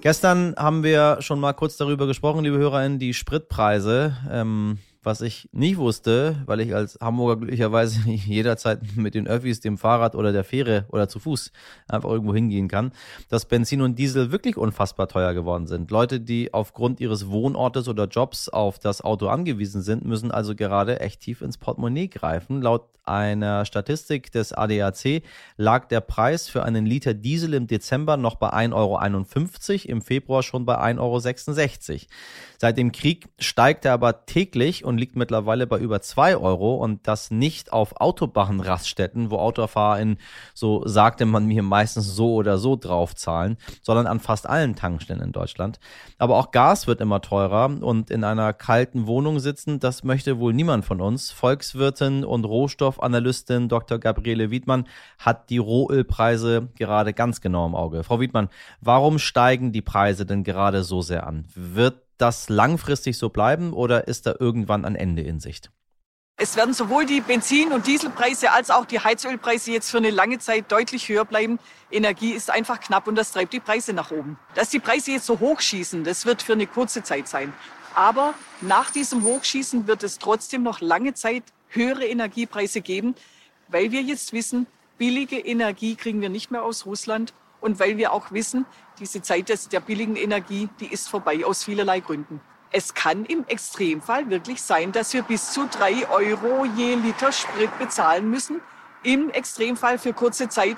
Gestern 0.00 0.54
haben 0.56 0.84
wir 0.84 1.22
schon 1.22 1.40
mal 1.40 1.54
kurz 1.54 1.76
darüber 1.76 2.06
gesprochen, 2.06 2.44
liebe 2.44 2.58
HörerInnen, 2.58 3.00
die 3.00 3.14
Spritpreise. 3.14 4.16
Ähm, 4.30 4.78
was 5.08 5.22
ich 5.22 5.48
nicht 5.52 5.78
wusste, 5.78 6.36
weil 6.44 6.60
ich 6.60 6.74
als 6.74 6.98
Hamburger 7.00 7.36
glücklicherweise 7.38 7.98
jederzeit 8.06 8.80
mit 8.94 9.14
den 9.14 9.26
Öffis, 9.26 9.60
dem 9.60 9.78
Fahrrad 9.78 10.14
oder 10.14 10.32
der 10.32 10.44
Fähre 10.44 10.84
oder 10.90 11.08
zu 11.08 11.18
Fuß 11.18 11.50
einfach 11.88 12.10
irgendwo 12.10 12.34
hingehen 12.34 12.68
kann, 12.68 12.92
dass 13.30 13.46
Benzin 13.46 13.80
und 13.80 13.98
Diesel 13.98 14.32
wirklich 14.32 14.58
unfassbar 14.58 15.08
teuer 15.08 15.32
geworden 15.32 15.66
sind. 15.66 15.90
Leute, 15.90 16.20
die 16.20 16.52
aufgrund 16.52 17.00
ihres 17.00 17.28
Wohnortes 17.28 17.88
oder 17.88 18.04
Jobs 18.04 18.50
auf 18.50 18.78
das 18.78 19.00
Auto 19.00 19.28
angewiesen 19.28 19.80
sind, 19.80 20.04
müssen 20.04 20.30
also 20.30 20.54
gerade 20.54 21.00
echt 21.00 21.22
tief 21.22 21.40
ins 21.40 21.56
Portemonnaie 21.56 22.08
greifen. 22.08 22.60
Laut 22.60 22.84
einer 23.08 23.64
Statistik 23.64 24.30
des 24.30 24.52
ADAC 24.52 25.22
lag 25.56 25.86
der 25.88 26.00
Preis 26.00 26.48
für 26.48 26.62
einen 26.62 26.86
Liter 26.86 27.14
Diesel 27.14 27.54
im 27.54 27.66
Dezember 27.66 28.16
noch 28.16 28.36
bei 28.36 28.52
1,51 28.52 28.74
Euro, 28.74 29.92
im 29.92 30.02
Februar 30.02 30.42
schon 30.42 30.66
bei 30.66 30.78
1,66 30.78 30.98
Euro. 31.90 32.00
Seit 32.58 32.76
dem 32.76 32.92
Krieg 32.92 33.28
steigt 33.38 33.84
er 33.84 33.94
aber 33.94 34.26
täglich 34.26 34.84
und 34.84 34.97
liegt 34.98 35.16
mittlerweile 35.16 35.66
bei 35.66 35.78
über 35.78 36.00
zwei 36.00 36.36
Euro 36.36 36.74
und 36.76 37.06
das 37.06 37.30
nicht 37.30 37.72
auf 37.72 38.00
Autobahnraststätten, 38.00 39.30
wo 39.30 39.38
AutofahrerInnen, 39.38 40.18
so 40.54 40.86
sagte 40.86 41.24
man 41.24 41.46
mir 41.46 41.62
meistens 41.62 42.14
so 42.14 42.34
oder 42.34 42.58
so 42.58 42.76
draufzahlen, 42.76 43.56
sondern 43.82 44.06
an 44.06 44.20
fast 44.20 44.48
allen 44.48 44.74
Tankstellen 44.74 45.22
in 45.22 45.32
Deutschland. 45.32 45.80
Aber 46.18 46.36
auch 46.36 46.50
Gas 46.50 46.86
wird 46.86 47.00
immer 47.00 47.20
teurer 47.20 47.66
und 47.80 48.10
in 48.10 48.24
einer 48.24 48.52
kalten 48.52 49.06
Wohnung 49.06 49.38
sitzen, 49.38 49.80
das 49.80 50.04
möchte 50.04 50.38
wohl 50.38 50.52
niemand 50.52 50.84
von 50.84 51.00
uns. 51.00 51.30
Volkswirtin 51.30 52.24
und 52.24 52.44
Rohstoffanalystin 52.44 53.68
Dr. 53.68 53.98
Gabriele 53.98 54.50
Wiedmann 54.50 54.86
hat 55.18 55.50
die 55.50 55.58
Rohölpreise 55.58 56.68
gerade 56.76 57.12
ganz 57.12 57.40
genau 57.40 57.66
im 57.66 57.74
Auge. 57.74 58.02
Frau 58.04 58.20
Wiedmann, 58.20 58.48
warum 58.80 59.18
steigen 59.18 59.72
die 59.72 59.82
Preise 59.82 60.26
denn 60.26 60.44
gerade 60.44 60.82
so 60.82 61.02
sehr 61.02 61.26
an? 61.26 61.46
Wird 61.54 62.07
das 62.18 62.48
langfristig 62.48 63.16
so 63.16 63.28
bleiben 63.28 63.72
oder 63.72 64.08
ist 64.08 64.26
da 64.26 64.34
irgendwann 64.38 64.84
ein 64.84 64.96
Ende 64.96 65.22
in 65.22 65.40
Sicht? 65.40 65.70
Es 66.40 66.54
werden 66.54 66.72
sowohl 66.72 67.04
die 67.04 67.20
Benzin- 67.20 67.72
und 67.72 67.88
Dieselpreise 67.88 68.52
als 68.52 68.70
auch 68.70 68.84
die 68.84 69.00
Heizölpreise 69.00 69.72
jetzt 69.72 69.90
für 69.90 69.96
eine 69.96 70.10
lange 70.10 70.38
Zeit 70.38 70.70
deutlich 70.70 71.08
höher 71.08 71.24
bleiben. 71.24 71.58
Energie 71.90 72.30
ist 72.30 72.48
einfach 72.48 72.78
knapp 72.78 73.08
und 73.08 73.16
das 73.16 73.32
treibt 73.32 73.52
die 73.52 73.58
Preise 73.58 73.92
nach 73.92 74.12
oben. 74.12 74.38
Dass 74.54 74.70
die 74.70 74.78
Preise 74.78 75.10
jetzt 75.10 75.26
so 75.26 75.40
hochschießen, 75.40 76.04
das 76.04 76.26
wird 76.26 76.42
für 76.42 76.52
eine 76.52 76.68
kurze 76.68 77.02
Zeit 77.02 77.26
sein. 77.26 77.52
Aber 77.96 78.34
nach 78.60 78.92
diesem 78.92 79.24
Hochschießen 79.24 79.88
wird 79.88 80.04
es 80.04 80.18
trotzdem 80.18 80.62
noch 80.62 80.80
lange 80.80 81.14
Zeit 81.14 81.42
höhere 81.70 82.04
Energiepreise 82.04 82.82
geben, 82.82 83.16
weil 83.66 83.90
wir 83.90 84.02
jetzt 84.02 84.32
wissen, 84.32 84.68
billige 84.96 85.38
Energie 85.38 85.96
kriegen 85.96 86.20
wir 86.20 86.28
nicht 86.28 86.52
mehr 86.52 86.62
aus 86.62 86.86
Russland 86.86 87.34
und 87.60 87.80
weil 87.80 87.96
wir 87.96 88.12
auch 88.12 88.30
wissen, 88.30 88.64
diese 88.98 89.22
Zeit 89.22 89.48
des, 89.48 89.68
der 89.68 89.80
billigen 89.80 90.16
Energie, 90.16 90.68
die 90.80 90.86
ist 90.86 91.08
vorbei 91.08 91.44
aus 91.44 91.64
vielerlei 91.64 92.00
Gründen. 92.00 92.40
Es 92.70 92.92
kann 92.92 93.24
im 93.24 93.46
Extremfall 93.46 94.28
wirklich 94.28 94.60
sein, 94.60 94.92
dass 94.92 95.14
wir 95.14 95.22
bis 95.22 95.52
zu 95.52 95.66
drei 95.68 96.08
Euro 96.10 96.66
je 96.76 96.96
Liter 96.96 97.32
Sprit 97.32 97.70
bezahlen 97.78 98.28
müssen. 98.28 98.60
Im 99.02 99.30
Extremfall 99.30 99.98
für 99.98 100.12
kurze 100.12 100.48
Zeit. 100.48 100.76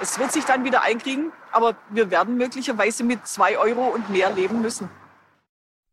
Es 0.00 0.18
wird 0.18 0.32
sich 0.32 0.44
dann 0.44 0.64
wieder 0.64 0.82
einkriegen, 0.82 1.32
aber 1.52 1.76
wir 1.90 2.10
werden 2.10 2.36
möglicherweise 2.36 3.04
mit 3.04 3.26
zwei 3.26 3.56
Euro 3.56 3.88
und 3.88 4.10
mehr 4.10 4.32
leben 4.32 4.60
müssen. 4.60 4.90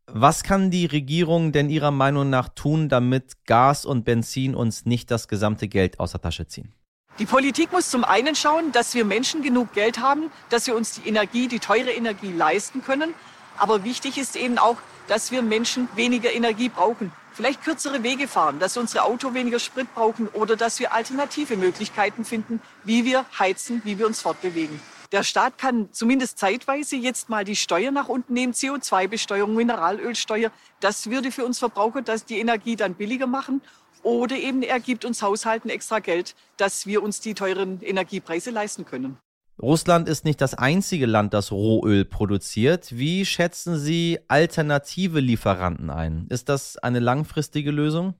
Was 0.06 0.42
kann 0.42 0.70
die 0.70 0.86
Regierung 0.86 1.52
denn 1.52 1.70
Ihrer 1.70 1.92
Meinung 1.92 2.28
nach 2.28 2.48
tun, 2.48 2.88
damit 2.88 3.44
Gas 3.46 3.86
und 3.86 4.04
Benzin 4.04 4.54
uns 4.54 4.84
nicht 4.84 5.10
das 5.10 5.28
gesamte 5.28 5.68
Geld 5.68 6.00
aus 6.00 6.12
der 6.12 6.20
Tasche 6.20 6.48
ziehen? 6.48 6.74
Die 7.18 7.26
Politik 7.26 7.72
muss 7.72 7.90
zum 7.90 8.04
einen 8.04 8.34
schauen, 8.34 8.72
dass 8.72 8.94
wir 8.94 9.04
Menschen 9.04 9.42
genug 9.42 9.72
Geld 9.74 9.98
haben, 9.98 10.30
dass 10.48 10.66
wir 10.66 10.74
uns 10.74 10.92
die 10.92 11.08
Energie, 11.08 11.48
die 11.48 11.58
teure 11.58 11.90
Energie 11.90 12.32
leisten 12.32 12.82
können. 12.82 13.14
Aber 13.58 13.84
wichtig 13.84 14.16
ist 14.16 14.36
eben 14.36 14.58
auch, 14.58 14.76
dass 15.06 15.30
wir 15.30 15.42
Menschen 15.42 15.88
weniger 15.96 16.32
Energie 16.32 16.70
brauchen. 16.70 17.12
Vielleicht 17.32 17.62
kürzere 17.62 18.02
Wege 18.02 18.26
fahren, 18.26 18.58
dass 18.58 18.76
unsere 18.76 19.04
Auto 19.04 19.34
weniger 19.34 19.58
Sprit 19.58 19.94
brauchen 19.94 20.28
oder 20.28 20.56
dass 20.56 20.78
wir 20.80 20.92
alternative 20.92 21.56
Möglichkeiten 21.56 22.24
finden, 22.24 22.60
wie 22.84 23.04
wir 23.04 23.24
heizen, 23.38 23.82
wie 23.84 23.98
wir 23.98 24.06
uns 24.06 24.20
fortbewegen. 24.20 24.80
Der 25.12 25.24
Staat 25.24 25.58
kann 25.58 25.92
zumindest 25.92 26.38
zeitweise 26.38 26.96
jetzt 26.96 27.28
mal 27.28 27.44
die 27.44 27.56
Steuer 27.56 27.90
nach 27.90 28.08
unten 28.08 28.32
nehmen, 28.32 28.52
CO2-Besteuerung, 28.52 29.54
Mineralölsteuer. 29.54 30.52
Das 30.78 31.10
würde 31.10 31.32
für 31.32 31.44
uns 31.44 31.58
Verbraucher 31.58 32.02
das 32.02 32.24
die 32.24 32.38
Energie 32.38 32.76
dann 32.76 32.94
billiger 32.94 33.26
machen. 33.26 33.60
Oder 34.02 34.36
eben 34.36 34.62
er 34.62 34.80
gibt 34.80 35.04
uns 35.04 35.22
Haushalten 35.22 35.68
extra 35.68 35.98
Geld, 35.98 36.34
dass 36.56 36.86
wir 36.86 37.02
uns 37.02 37.20
die 37.20 37.34
teuren 37.34 37.80
Energiepreise 37.82 38.50
leisten 38.50 38.84
können. 38.84 39.18
Russland 39.60 40.08
ist 40.08 40.24
nicht 40.24 40.40
das 40.40 40.54
einzige 40.54 41.04
Land, 41.04 41.34
das 41.34 41.52
Rohöl 41.52 42.06
produziert. 42.06 42.96
Wie 42.96 43.26
schätzen 43.26 43.78
Sie 43.78 44.18
alternative 44.26 45.20
Lieferanten 45.20 45.90
ein? 45.90 46.26
Ist 46.30 46.48
das 46.48 46.78
eine 46.78 46.98
langfristige 46.98 47.70
Lösung? 47.70 48.14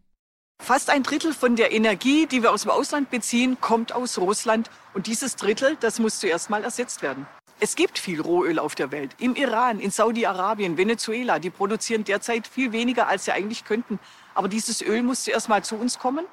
Fast 0.62 0.90
ein 0.90 1.02
Drittel 1.02 1.32
von 1.32 1.56
der 1.56 1.72
Energie, 1.72 2.26
die 2.26 2.42
wir 2.42 2.52
aus 2.52 2.62
dem 2.62 2.70
Ausland 2.70 3.08
beziehen, 3.08 3.56
kommt 3.62 3.92
aus 3.92 4.18
Russland. 4.18 4.68
Und 4.92 5.06
dieses 5.06 5.36
Drittel, 5.36 5.78
das 5.80 5.98
muss 5.98 6.20
zuerst 6.20 6.50
mal 6.50 6.62
ersetzt 6.62 7.00
werden. 7.00 7.26
Es 7.62 7.74
gibt 7.74 7.98
viel 7.98 8.20
Rohöl 8.20 8.58
auf 8.58 8.74
der 8.74 8.90
Welt. 8.90 9.16
Im 9.18 9.34
Iran, 9.34 9.80
in 9.80 9.90
Saudi-Arabien, 9.90 10.76
Venezuela. 10.76 11.38
Die 11.38 11.50
produzieren 11.50 12.04
derzeit 12.04 12.46
viel 12.46 12.72
weniger, 12.72 13.08
als 13.08 13.24
sie 13.24 13.32
eigentlich 13.32 13.64
könnten. 13.64 13.98
Aber 14.40 14.48
dieses 14.48 14.80
Öl 14.80 15.02
muss 15.02 15.24
zuerst 15.24 15.50
mal 15.50 15.62
zu 15.62 15.76
uns 15.76 15.98
kommen. 15.98 16.24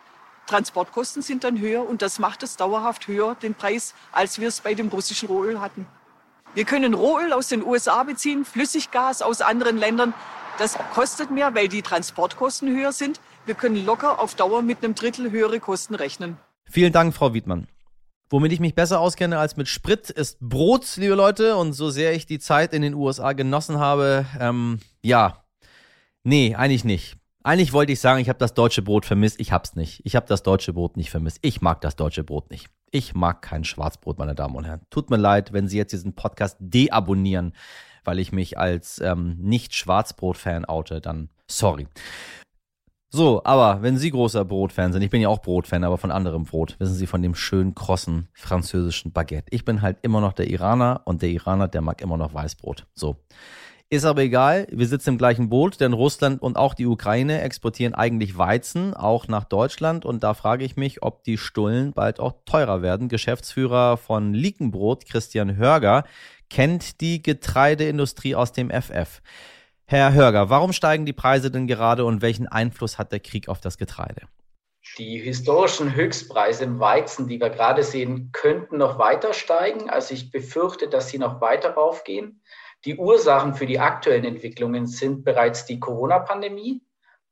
Transportkosten 0.46 1.22
sind 1.22 1.44
dann 1.44 1.60
höher 1.60 1.86
und 1.86 2.02
das 2.02 2.20
macht 2.20 2.42
es 2.42 2.56
dauerhaft 2.56 3.10
höher, 3.10 3.36
den 3.36 3.54
Preis, 3.54 3.94
als 4.14 4.40
wir 4.40 4.48
es 4.48 4.62
bei 4.62 4.76
dem 4.76 4.88
russischen 4.88 5.28
Rohöl 5.28 5.60
hatten. 5.60 5.86
Wir 6.54 6.64
können 6.64 6.94
Rohöl 6.94 7.34
aus 7.34 7.50
den 7.50 7.66
USA 7.66 8.04
beziehen, 8.04 8.46
Flüssiggas 8.46 9.22
aus 9.22 9.42
anderen 9.42 9.76
Ländern. 9.76 10.14
Das 10.58 10.78
kostet 10.94 11.32
mehr, 11.32 11.54
weil 11.54 11.68
die 11.68 11.82
Transportkosten 11.82 12.74
höher 12.74 12.94
sind. 12.94 13.20
Wir 13.46 13.56
können 13.56 13.86
locker 13.86 14.22
auf 14.22 14.36
Dauer 14.36 14.62
mit 14.62 14.86
einem 14.86 14.96
Drittel 14.96 15.30
höhere 15.30 15.60
Kosten 15.60 15.94
rechnen. 15.94 16.38
Vielen 16.64 16.94
Dank, 16.94 17.14
Frau 17.14 17.34
Wiedmann. 17.34 17.68
Womit 18.30 18.54
ich 18.54 18.62
mich 18.62 18.74
besser 18.74 19.02
auskenne 19.02 19.38
als 19.38 19.58
mit 19.58 19.68
Sprit, 19.68 20.10
ist 20.12 20.40
Brot, 20.40 20.96
liebe 20.96 21.16
Leute. 21.16 21.58
Und 21.58 21.74
so 21.74 21.90
sehr 21.90 22.14
ich 22.14 22.26
die 22.26 22.40
Zeit 22.40 22.72
in 22.72 22.84
den 22.84 22.94
USA 22.94 23.34
genossen 23.34 23.80
habe, 23.80 24.26
ähm, 24.40 24.80
ja, 25.02 25.44
nee, 26.24 26.56
eigentlich 26.56 26.86
nicht. 26.86 27.18
Eigentlich 27.48 27.72
wollte 27.72 27.94
ich 27.94 28.02
sagen, 28.02 28.20
ich 28.20 28.28
habe 28.28 28.40
das 28.40 28.54
deutsche 28.54 28.82
Brot 28.82 29.06
vermisst. 29.06 29.40
Ich 29.40 29.54
hab's 29.54 29.78
nicht. 29.78 30.02
Ich 30.04 30.18
habe 30.18 30.26
das 30.28 30.44
deutsche 30.44 30.74
Brot 30.74 30.98
nicht 30.98 31.10
vermisst. 31.10 31.40
Ich 31.44 31.62
mag 31.62 31.80
das 31.80 31.96
deutsche 31.96 32.26
Brot 32.26 32.52
nicht. 32.52 32.68
Ich 32.92 33.16
mag 33.16 33.42
kein 33.42 33.64
Schwarzbrot, 33.64 34.20
meine 34.20 34.36
Damen 34.36 34.58
und 34.58 34.66
Herren. 34.66 34.82
Tut 34.90 35.10
mir 35.10 35.16
leid, 35.16 35.54
wenn 35.54 35.70
Sie 35.70 35.78
jetzt 35.78 35.94
diesen 35.94 36.14
Podcast 36.14 36.58
deabonnieren, 36.60 37.54
weil 38.04 38.20
ich 38.20 38.34
mich 38.34 38.58
als 38.58 39.00
ähm, 39.00 39.38
Nicht-Schwarzbrot-Fan 39.40 40.66
oute, 40.66 41.00
dann 41.00 41.30
sorry. 41.50 41.88
So, 43.12 43.42
aber 43.46 43.82
wenn 43.82 43.96
Sie 43.96 44.12
großer 44.12 44.44
Brotfan 44.44 44.92
sind, 44.92 45.02
ich 45.02 45.10
bin 45.10 45.22
ja 45.22 45.30
auch 45.30 45.42
Brotfan, 45.42 45.86
aber 45.86 45.98
von 45.98 46.12
anderem 46.12 46.44
Brot, 46.44 46.76
wissen 46.80 46.96
Sie 46.96 47.08
von 47.08 47.22
dem 47.22 47.34
schönen, 47.34 47.74
krossen 47.74 48.28
französischen 48.34 49.14
Baguette. 49.14 49.48
Ich 49.52 49.64
bin 49.64 49.82
halt 49.82 50.00
immer 50.02 50.20
noch 50.20 50.34
der 50.34 50.50
Iraner 50.50 51.00
und 51.06 51.22
der 51.22 51.30
Iraner, 51.30 51.70
der 51.70 51.80
mag 51.80 52.02
immer 52.02 52.18
noch 52.18 52.34
Weißbrot. 52.34 52.88
So. 52.94 53.16
Ist 53.90 54.04
aber 54.04 54.22
egal, 54.24 54.68
wir 54.70 54.86
sitzen 54.86 55.12
im 55.12 55.18
gleichen 55.18 55.48
Boot, 55.48 55.80
denn 55.80 55.94
Russland 55.94 56.42
und 56.42 56.58
auch 56.58 56.74
die 56.74 56.86
Ukraine 56.86 57.40
exportieren 57.40 57.94
eigentlich 57.94 58.38
Weizen, 58.38 58.94
auch 58.94 59.30
nach 59.30 59.46
Deutschland. 59.46 60.04
Und 60.04 60.24
da 60.24 60.34
frage 60.34 60.66
ich 60.66 60.76
mich, 60.76 61.04
ob 61.04 61.24
die 61.24 61.38
Stullen 61.38 61.94
bald 61.94 62.20
auch 62.20 62.34
teurer 62.46 62.82
werden. 62.82 63.08
Geschäftsführer 63.08 63.96
von 63.96 64.34
Liekenbrot, 64.34 65.06
Christian 65.06 65.56
Hörger, 65.56 66.04
kennt 66.50 67.00
die 67.00 67.24
Getreideindustrie 67.24 68.36
aus 68.36 68.52
dem 68.52 68.72
FF. 68.72 69.22
Herr 69.86 70.12
Hörger, 70.12 70.50
warum 70.50 70.74
steigen 70.74 71.06
die 71.06 71.14
Preise 71.14 71.50
denn 71.50 71.66
gerade 71.66 72.04
und 72.04 72.22
welchen 72.22 72.50
Einfluss 72.50 72.98
hat 72.98 73.14
der 73.14 73.22
Krieg 73.22 73.48
auf 73.48 73.62
das 73.62 73.78
Getreide? 73.78 74.24
Die 74.98 75.20
historischen 75.20 75.96
Höchstpreise 75.96 76.66
im 76.66 76.80
Weizen, 76.80 77.28
die 77.30 77.40
wir 77.40 77.50
gerade 77.50 77.84
sehen, 77.84 78.32
könnten 78.34 78.78
noch 78.78 79.00
weiter 79.00 79.32
steigen. 79.32 79.90
Also 79.90 80.14
ich 80.14 80.30
befürchte, 80.30 80.90
dass 80.90 81.08
sie 81.08 81.20
noch 81.20 81.40
weiter 81.40 81.72
raufgehen. 81.72 82.42
Die 82.88 82.96
Ursachen 82.96 83.54
für 83.54 83.66
die 83.66 83.80
aktuellen 83.80 84.24
Entwicklungen 84.24 84.88
sind 84.88 85.26
bereits 85.26 85.66
die 85.66 85.78
Corona-Pandemie, 85.78 86.82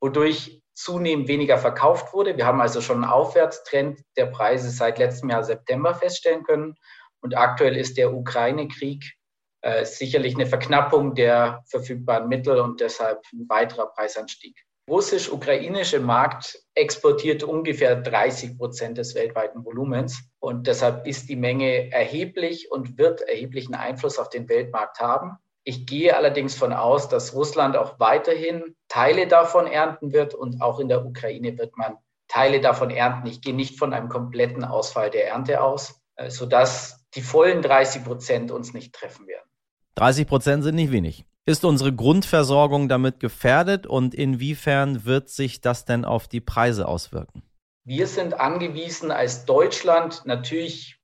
wodurch 0.02 0.62
zunehmend 0.74 1.30
weniger 1.30 1.58
verkauft 1.58 2.14
wurde. 2.14 2.36
Wir 2.36 2.46
haben 2.46 2.60
also 2.60 2.82
schon 2.82 2.98
einen 2.98 3.10
Aufwärtstrend 3.10 4.02
der 4.18 4.26
Preise 4.26 4.70
seit 4.70 5.00
letztem 5.00 5.30
Jahr 5.30 5.46
September 5.46 5.96
feststellen 5.96 6.44
können. 6.44 6.76
Und 7.22 7.38
aktuell 7.38 7.78
ist 7.78 7.98
der 7.98 8.14
Ukraine-Krieg 8.14 9.14
äh, 9.62 9.86
sicherlich 9.86 10.36
eine 10.36 10.46
Verknappung 10.46 11.16
der 11.16 11.64
verfügbaren 11.68 12.28
Mittel 12.28 12.60
und 12.60 12.82
deshalb 12.82 13.22
ein 13.32 13.48
weiterer 13.48 13.86
Preisanstieg. 13.94 14.62
Russisch-ukrainische 14.90 16.02
Markt 16.02 16.60
exportiert 16.74 17.44
ungefähr 17.44 17.96
30 17.96 18.58
Prozent 18.58 18.98
des 18.98 19.16
weltweiten 19.16 19.64
Volumens 19.64 20.22
und 20.40 20.68
deshalb 20.68 21.08
ist 21.08 21.30
die 21.30 21.38
Menge 21.38 21.94
erheblich 21.94 22.70
und 22.72 22.98
wird 22.98 23.22
erheblichen 23.22 23.74
Einfluss 23.74 24.20
auf 24.20 24.28
den 24.28 24.50
Weltmarkt 24.50 25.00
haben. 25.00 25.38
Ich 25.68 25.88
gehe 25.88 26.16
allerdings 26.16 26.56
von 26.56 26.74
aus, 26.74 27.10
dass 27.10 27.34
Russland 27.34 27.76
auch 27.76 28.00
weiterhin 28.00 28.76
Teile 28.88 29.28
davon 29.28 29.66
ernten 29.66 30.14
wird 30.14 30.36
und 30.36 30.62
auch 30.62 30.80
in 30.80 30.88
der 30.88 31.04
Ukraine 31.04 31.58
wird 31.58 31.76
man 31.76 31.98
Teile 32.28 32.62
davon 32.62 32.92
ernten. 32.92 33.28
Ich 33.28 33.42
gehe 33.42 33.54
nicht 33.54 33.80
von 33.80 33.92
einem 33.92 34.08
kompletten 34.08 34.64
Ausfall 34.64 35.10
der 35.10 35.28
Ernte 35.28 35.62
aus, 35.62 36.00
äh, 36.18 36.30
sodass 36.30 37.04
die 37.16 37.22
vollen 37.22 37.64
30 37.64 38.04
Prozent 38.04 38.52
uns 38.52 38.74
nicht 38.74 38.94
treffen 38.94 39.26
werden. 39.26 39.50
30 39.96 40.28
Prozent 40.28 40.64
sind 40.64 40.76
nicht 40.76 40.92
wenig. 40.92 41.26
Ist 41.48 41.66
unsere 41.66 41.94
Grundversorgung 41.94 42.88
damit 42.88 43.20
gefährdet 43.20 43.88
und 43.88 44.14
inwiefern 44.14 45.06
wird 45.06 45.30
sich 45.30 45.62
das 45.62 45.86
denn 45.86 46.06
auf 46.06 46.28
die 46.28 46.42
Preise 46.42 46.88
auswirken? 46.88 47.42
Wir 47.84 48.06
sind 48.06 48.40
angewiesen 48.40 49.12
als 49.12 49.46
Deutschland 49.46 50.24
natürlich 50.26 51.00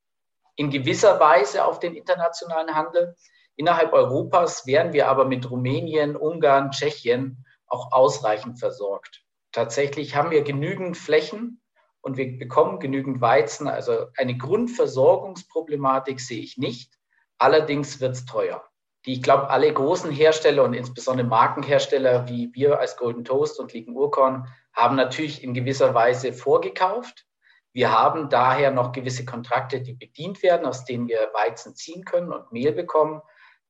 in 0.55 0.69
gewisser 0.69 1.19
Weise 1.19 1.65
auf 1.65 1.79
den 1.79 1.95
internationalen 1.95 2.75
Handel. 2.75 3.15
Innerhalb 3.61 3.93
Europas 3.93 4.65
wären 4.65 4.91
wir 4.91 5.07
aber 5.07 5.25
mit 5.25 5.51
Rumänien, 5.51 6.15
Ungarn, 6.15 6.71
Tschechien 6.71 7.45
auch 7.67 7.91
ausreichend 7.91 8.57
versorgt. 8.57 9.21
Tatsächlich 9.51 10.15
haben 10.15 10.31
wir 10.31 10.41
genügend 10.41 10.97
Flächen 10.97 11.61
und 12.01 12.17
wir 12.17 12.39
bekommen 12.39 12.79
genügend 12.79 13.21
Weizen. 13.21 13.67
Also 13.67 14.07
eine 14.17 14.35
Grundversorgungsproblematik 14.35 16.19
sehe 16.19 16.41
ich 16.41 16.57
nicht. 16.57 16.95
Allerdings 17.37 18.01
wird 18.01 18.15
es 18.15 18.25
teuer. 18.25 18.63
Die, 19.05 19.13
ich 19.13 19.21
glaube, 19.21 19.51
alle 19.51 19.71
großen 19.71 20.09
Hersteller 20.09 20.63
und 20.63 20.73
insbesondere 20.73 21.27
Markenhersteller 21.27 22.27
wie 22.27 22.49
wir 22.55 22.79
als 22.79 22.97
Golden 22.97 23.23
Toast 23.23 23.59
und 23.59 23.73
Liegen 23.73 23.95
Urkorn 23.95 24.47
haben 24.73 24.95
natürlich 24.95 25.43
in 25.43 25.53
gewisser 25.53 25.93
Weise 25.93 26.33
vorgekauft. 26.33 27.27
Wir 27.73 27.91
haben 27.91 28.27
daher 28.29 28.71
noch 28.71 28.91
gewisse 28.91 29.23
Kontrakte, 29.23 29.81
die 29.81 29.93
bedient 29.93 30.41
werden, 30.41 30.65
aus 30.65 30.83
denen 30.83 31.07
wir 31.07 31.29
Weizen 31.35 31.75
ziehen 31.75 32.03
können 32.05 32.33
und 32.33 32.51
Mehl 32.51 32.71
bekommen. 32.71 33.21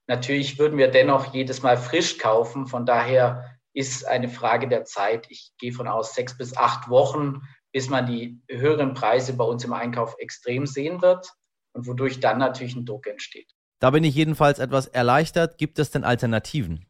Natürlich 0.07 0.59
würden 0.59 0.77
wir 0.77 0.89
dennoch 0.89 1.33
jedes 1.33 1.61
Mal 1.61 1.77
frisch 1.77 2.17
kaufen. 2.17 2.67
Von 2.67 2.85
daher 2.85 3.45
ist 3.73 4.05
eine 4.07 4.29
Frage 4.29 4.67
der 4.67 4.83
Zeit. 4.83 5.27
Ich 5.29 5.53
gehe 5.57 5.71
von 5.71 5.87
aus 5.87 6.15
sechs 6.15 6.37
bis 6.37 6.57
acht 6.57 6.89
Wochen, 6.89 7.41
bis 7.71 7.89
man 7.89 8.05
die 8.05 8.41
höheren 8.49 8.93
Preise 8.93 9.33
bei 9.33 9.45
uns 9.45 9.63
im 9.63 9.73
Einkauf 9.73 10.15
extrem 10.17 10.65
sehen 10.65 11.01
wird 11.01 11.31
und 11.73 11.87
wodurch 11.87 12.19
dann 12.19 12.39
natürlich 12.39 12.75
ein 12.75 12.85
Druck 12.85 13.07
entsteht. 13.07 13.51
Da 13.79 13.89
bin 13.91 14.03
ich 14.03 14.13
jedenfalls 14.13 14.59
etwas 14.59 14.87
erleichtert. 14.87 15.57
Gibt 15.57 15.79
es 15.79 15.89
denn 15.91 16.03
Alternativen? 16.03 16.85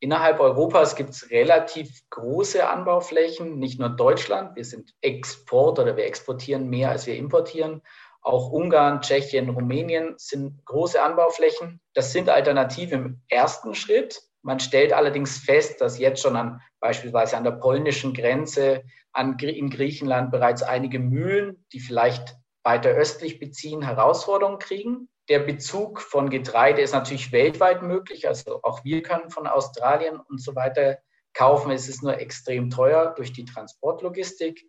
Innerhalb 0.00 0.40
Europas 0.40 0.96
gibt 0.96 1.10
es 1.10 1.30
relativ 1.30 2.02
große 2.10 2.68
Anbauflächen, 2.68 3.58
nicht 3.58 3.80
nur 3.80 3.88
Deutschland. 3.88 4.54
Wir 4.54 4.64
sind 4.64 4.92
Export 5.00 5.78
oder 5.78 5.96
wir 5.96 6.04
exportieren 6.04 6.68
mehr, 6.68 6.90
als 6.90 7.06
wir 7.06 7.16
importieren. 7.16 7.80
Auch 8.24 8.50
Ungarn, 8.50 9.02
Tschechien, 9.02 9.50
Rumänien 9.50 10.14
sind 10.16 10.64
große 10.64 11.00
Anbauflächen. 11.00 11.80
Das 11.92 12.12
sind 12.12 12.30
Alternativen 12.30 13.04
im 13.04 13.22
ersten 13.28 13.74
Schritt. 13.74 14.22
Man 14.40 14.60
stellt 14.60 14.94
allerdings 14.94 15.38
fest, 15.38 15.82
dass 15.82 15.98
jetzt 15.98 16.22
schon 16.22 16.34
an 16.34 16.62
beispielsweise 16.80 17.36
an 17.36 17.44
der 17.44 17.52
polnischen 17.52 18.14
Grenze 18.14 18.82
an, 19.12 19.38
in 19.38 19.68
Griechenland 19.68 20.30
bereits 20.30 20.62
einige 20.62 20.98
Mühlen, 20.98 21.66
die 21.72 21.80
vielleicht 21.80 22.34
weiter 22.62 22.90
östlich 22.90 23.38
beziehen, 23.38 23.82
Herausforderungen 23.82 24.58
kriegen. 24.58 25.08
Der 25.28 25.40
Bezug 25.40 26.00
von 26.00 26.30
Getreide 26.30 26.80
ist 26.80 26.92
natürlich 26.92 27.30
weltweit 27.30 27.82
möglich. 27.82 28.26
Also 28.26 28.60
auch 28.62 28.84
wir 28.84 29.02
können 29.02 29.30
von 29.30 29.46
Australien 29.46 30.18
und 30.18 30.42
so 30.42 30.54
weiter 30.54 30.98
kaufen. 31.34 31.70
Es 31.70 31.88
ist 31.88 32.02
nur 32.02 32.18
extrem 32.18 32.70
teuer 32.70 33.12
durch 33.16 33.34
die 33.34 33.44
Transportlogistik. 33.44 34.62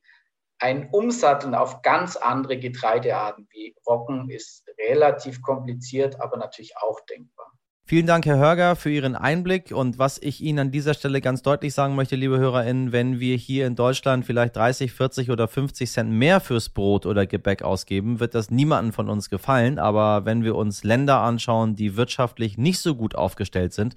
Ein 0.59 0.89
Umsatteln 0.91 1.53
auf 1.53 1.81
ganz 1.81 2.15
andere 2.15 2.57
Getreidearten 2.57 3.47
wie 3.51 3.75
Roggen 3.87 4.29
ist 4.29 4.63
relativ 4.89 5.41
kompliziert, 5.41 6.19
aber 6.21 6.37
natürlich 6.37 6.77
auch 6.77 6.99
denkbar. 7.09 7.51
Vielen 7.87 8.07
Dank, 8.07 8.25
Herr 8.25 8.37
Hörger, 8.37 8.75
für 8.75 8.89
Ihren 8.89 9.15
Einblick. 9.15 9.71
Und 9.71 9.99
was 9.99 10.17
ich 10.17 10.41
Ihnen 10.41 10.57
an 10.57 10.71
dieser 10.71 10.95
Stelle 10.95 11.21
ganz 11.21 11.43
deutlich 11.43 11.75
sagen 11.75 11.93
möchte, 11.93 12.15
liebe 12.15 12.39
HörerInnen, 12.39 12.91
wenn 12.91 13.19
wir 13.19 13.37
hier 13.37 13.67
in 13.67 13.75
Deutschland 13.75 14.25
vielleicht 14.25 14.55
30, 14.55 14.91
40 14.91 15.29
oder 15.29 15.47
50 15.47 15.91
Cent 15.91 16.11
mehr 16.11 16.39
fürs 16.39 16.69
Brot 16.69 17.05
oder 17.05 17.27
Gebäck 17.27 17.61
ausgeben, 17.61 18.19
wird 18.19 18.33
das 18.33 18.49
niemandem 18.49 18.91
von 18.91 19.07
uns 19.07 19.29
gefallen. 19.29 19.77
Aber 19.77 20.25
wenn 20.25 20.43
wir 20.43 20.55
uns 20.55 20.83
Länder 20.83 21.19
anschauen, 21.19 21.75
die 21.75 21.95
wirtschaftlich 21.95 22.57
nicht 22.57 22.79
so 22.79 22.95
gut 22.95 23.13
aufgestellt 23.13 23.73
sind, 23.73 23.95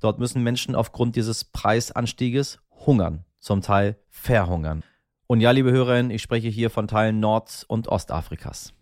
dort 0.00 0.18
müssen 0.18 0.42
Menschen 0.42 0.74
aufgrund 0.74 1.14
dieses 1.14 1.44
Preisanstieges 1.44 2.58
hungern, 2.86 3.24
zum 3.38 3.62
Teil 3.62 4.00
verhungern. 4.08 4.82
Und 5.30 5.40
ja, 5.42 5.50
liebe 5.50 5.70
Hörerinnen, 5.70 6.10
ich 6.10 6.22
spreche 6.22 6.48
hier 6.48 6.70
von 6.70 6.88
Teilen 6.88 7.20
Nord- 7.20 7.66
und 7.68 7.88
Ostafrikas. 7.88 8.72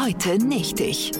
Heute 0.00 0.44
nicht 0.44 0.80
ich. 0.80 1.12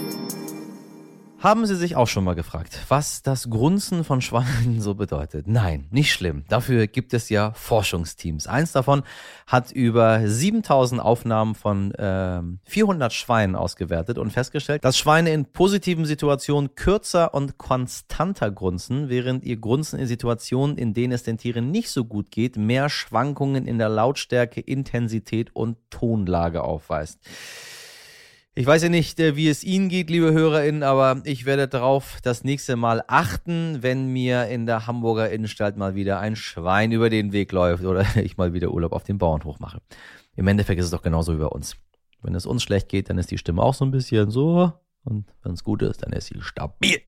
Haben 1.41 1.67
Sie 1.67 1.77
sich 1.77 1.95
auch 1.95 2.09
schon 2.09 2.25
mal 2.25 2.35
gefragt, 2.35 2.81
was 2.89 3.23
das 3.23 3.49
Grunzen 3.49 4.03
von 4.03 4.21
Schweinen 4.21 4.81
so 4.81 4.97
bedeutet? 4.97 5.47
Nein, 5.47 5.87
nicht 5.93 6.13
schlimm. 6.13 6.43
Dafür 6.49 6.89
gibt 6.89 7.15
es 7.15 7.29
ja 7.29 7.53
Forschungsteams. 7.53 8.49
Eins 8.49 8.73
davon 8.73 9.05
hat 9.47 9.71
über 9.71 10.27
7000 10.27 11.01
Aufnahmen 11.01 11.55
von 11.55 11.95
äh, 11.95 12.43
400 12.65 13.13
Schweinen 13.13 13.55
ausgewertet 13.55 14.19
und 14.19 14.33
festgestellt, 14.33 14.85
dass 14.85 14.99
Schweine 14.99 15.31
in 15.31 15.45
positiven 15.45 16.07
Situationen 16.07 16.75
kürzer 16.75 17.33
und 17.33 17.57
konstanter 17.57 18.51
grunzen, 18.51 19.09
während 19.09 19.45
ihr 19.45 19.59
Grunzen 19.59 20.01
in 20.01 20.09
Situationen, 20.09 20.77
in 20.77 20.93
denen 20.93 21.13
es 21.13 21.23
den 21.23 21.39
Tieren 21.39 21.71
nicht 21.71 21.91
so 21.91 22.05
gut 22.05 22.33
geht, 22.33 22.57
mehr 22.57 22.89
Schwankungen 22.89 23.69
in 23.69 23.79
der 23.79 23.91
Lautstärke, 23.91 24.61
Intensität 24.61 25.55
und 25.55 25.77
Tonlage 25.91 26.65
aufweist. 26.65 27.21
Ich 28.55 28.67
weiß 28.67 28.83
ja 28.83 28.89
nicht, 28.89 29.21
äh, 29.21 29.37
wie 29.37 29.49
es 29.49 29.63
Ihnen 29.63 29.89
geht, 29.89 30.11
liebe 30.11 30.33
HörerInnen, 30.33 30.83
aber 30.83 31.21
ich 31.25 31.45
werde 31.45 31.69
darauf 31.69 32.19
das 32.23 32.43
nächste 32.43 32.77
Mal 32.77 33.05
achten, 33.07 33.83
wenn 33.83 34.13
mir 34.13 34.49
in 34.49 34.67
der 34.67 34.87
Hamburger 34.87 35.31
Innenstadt 35.31 35.77
mal 35.77 35.95
wieder 35.95 36.19
ein 36.19 36.35
Schwein 36.35 36.91
über 36.91 37.09
den 37.09 37.33
Weg 37.33 37.53
läuft 37.53 37.85
oder 37.85 38.05
ich 38.17 38.37
mal 38.37 38.53
wieder 38.55 38.73
Urlaub 38.73 38.93
auf 38.93 39.05
dem 39.05 39.19
Bauernhof 39.19 39.61
mache. 39.61 39.81
Im 40.35 40.49
Endeffekt 40.49 40.81
ist 40.81 40.87
es 40.87 40.91
doch 40.91 41.03
genauso 41.03 41.35
wie 41.35 41.41
bei 41.41 41.47
uns. 41.47 41.77
Wenn 42.23 42.35
es 42.35 42.47
uns 42.47 42.65
schlecht 42.65 42.89
geht, 42.89 43.11
dann 43.11 43.19
ist 43.19 43.31
die 43.31 43.39
Stimme 43.39 43.63
auch 43.63 43.75
so 43.75 43.85
ein 43.85 43.93
bisschen 43.93 44.31
so 44.31 44.73
und 45.05 45.27
wenn 45.43 45.53
es 45.53 45.63
gut 45.63 45.83
ist, 45.83 46.03
dann 46.03 46.13
ist 46.13 46.27
sie 46.27 46.41
stabil. 46.41 47.03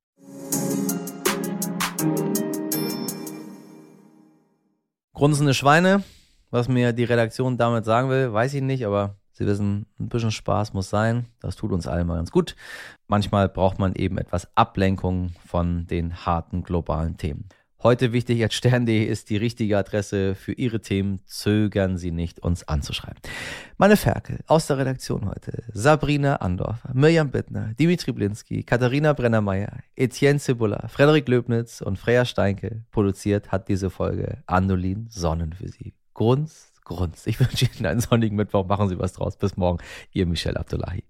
Grunzende 5.12 5.52
Schweine, 5.52 6.04
was 6.50 6.68
mir 6.68 6.92
die 6.92 7.04
Redaktion 7.04 7.58
damit 7.58 7.84
sagen 7.84 8.08
will, 8.08 8.32
weiß 8.32 8.54
ich 8.54 8.62
nicht, 8.62 8.86
aber 8.86 9.19
Sie 9.40 9.46
wissen, 9.46 9.86
ein 9.98 10.10
bisschen 10.10 10.32
Spaß 10.32 10.74
muss 10.74 10.90
sein. 10.90 11.24
Das 11.40 11.56
tut 11.56 11.72
uns 11.72 11.86
allen 11.86 12.06
mal 12.06 12.16
ganz 12.16 12.30
gut. 12.30 12.56
Manchmal 13.08 13.48
braucht 13.48 13.78
man 13.78 13.94
eben 13.94 14.18
etwas 14.18 14.54
Ablenkung 14.54 15.32
von 15.46 15.86
den 15.86 16.26
harten 16.26 16.62
globalen 16.62 17.16
Themen. 17.16 17.48
Heute 17.82 18.12
wichtig 18.12 18.42
als 18.42 18.52
Stern.de 18.52 19.02
ist 19.02 19.30
die 19.30 19.38
richtige 19.38 19.78
Adresse 19.78 20.34
für 20.34 20.52
Ihre 20.52 20.82
Themen. 20.82 21.20
Zögern 21.24 21.96
Sie 21.96 22.10
nicht, 22.10 22.40
uns 22.40 22.68
anzuschreiben. 22.68 23.18
Meine 23.78 23.96
Ferkel 23.96 24.40
aus 24.46 24.66
der 24.66 24.76
Redaktion 24.76 25.26
heute. 25.26 25.62
Sabrina 25.72 26.36
Andorfer, 26.36 26.90
Mirjam 26.92 27.30
Bittner, 27.30 27.72
Dimitri 27.78 28.12
Blinski, 28.12 28.62
Katharina 28.62 29.14
Brennermeier, 29.14 29.78
Etienne 29.96 30.38
Cibula, 30.38 30.86
Frederik 30.88 31.26
Löbnitz 31.26 31.80
und 31.80 31.98
Freya 31.98 32.26
Steinke. 32.26 32.84
Produziert 32.90 33.50
hat 33.50 33.68
diese 33.68 33.88
Folge 33.88 34.42
Andolin 34.44 35.06
Sonnen 35.08 35.54
für 35.54 35.68
Sie. 35.70 35.94
Grunz, 36.12 36.69
Grunz. 36.90 37.26
Ich 37.26 37.38
wünsche 37.38 37.66
Ihnen 37.76 37.86
einen 37.86 38.00
sonnigen 38.00 38.36
Mittwoch. 38.36 38.66
Machen 38.66 38.88
Sie 38.88 38.98
was 38.98 39.12
draus. 39.12 39.36
Bis 39.36 39.56
morgen. 39.56 39.78
Ihr 40.12 40.26
Michel 40.26 40.56
Abdullahi. 40.56 41.04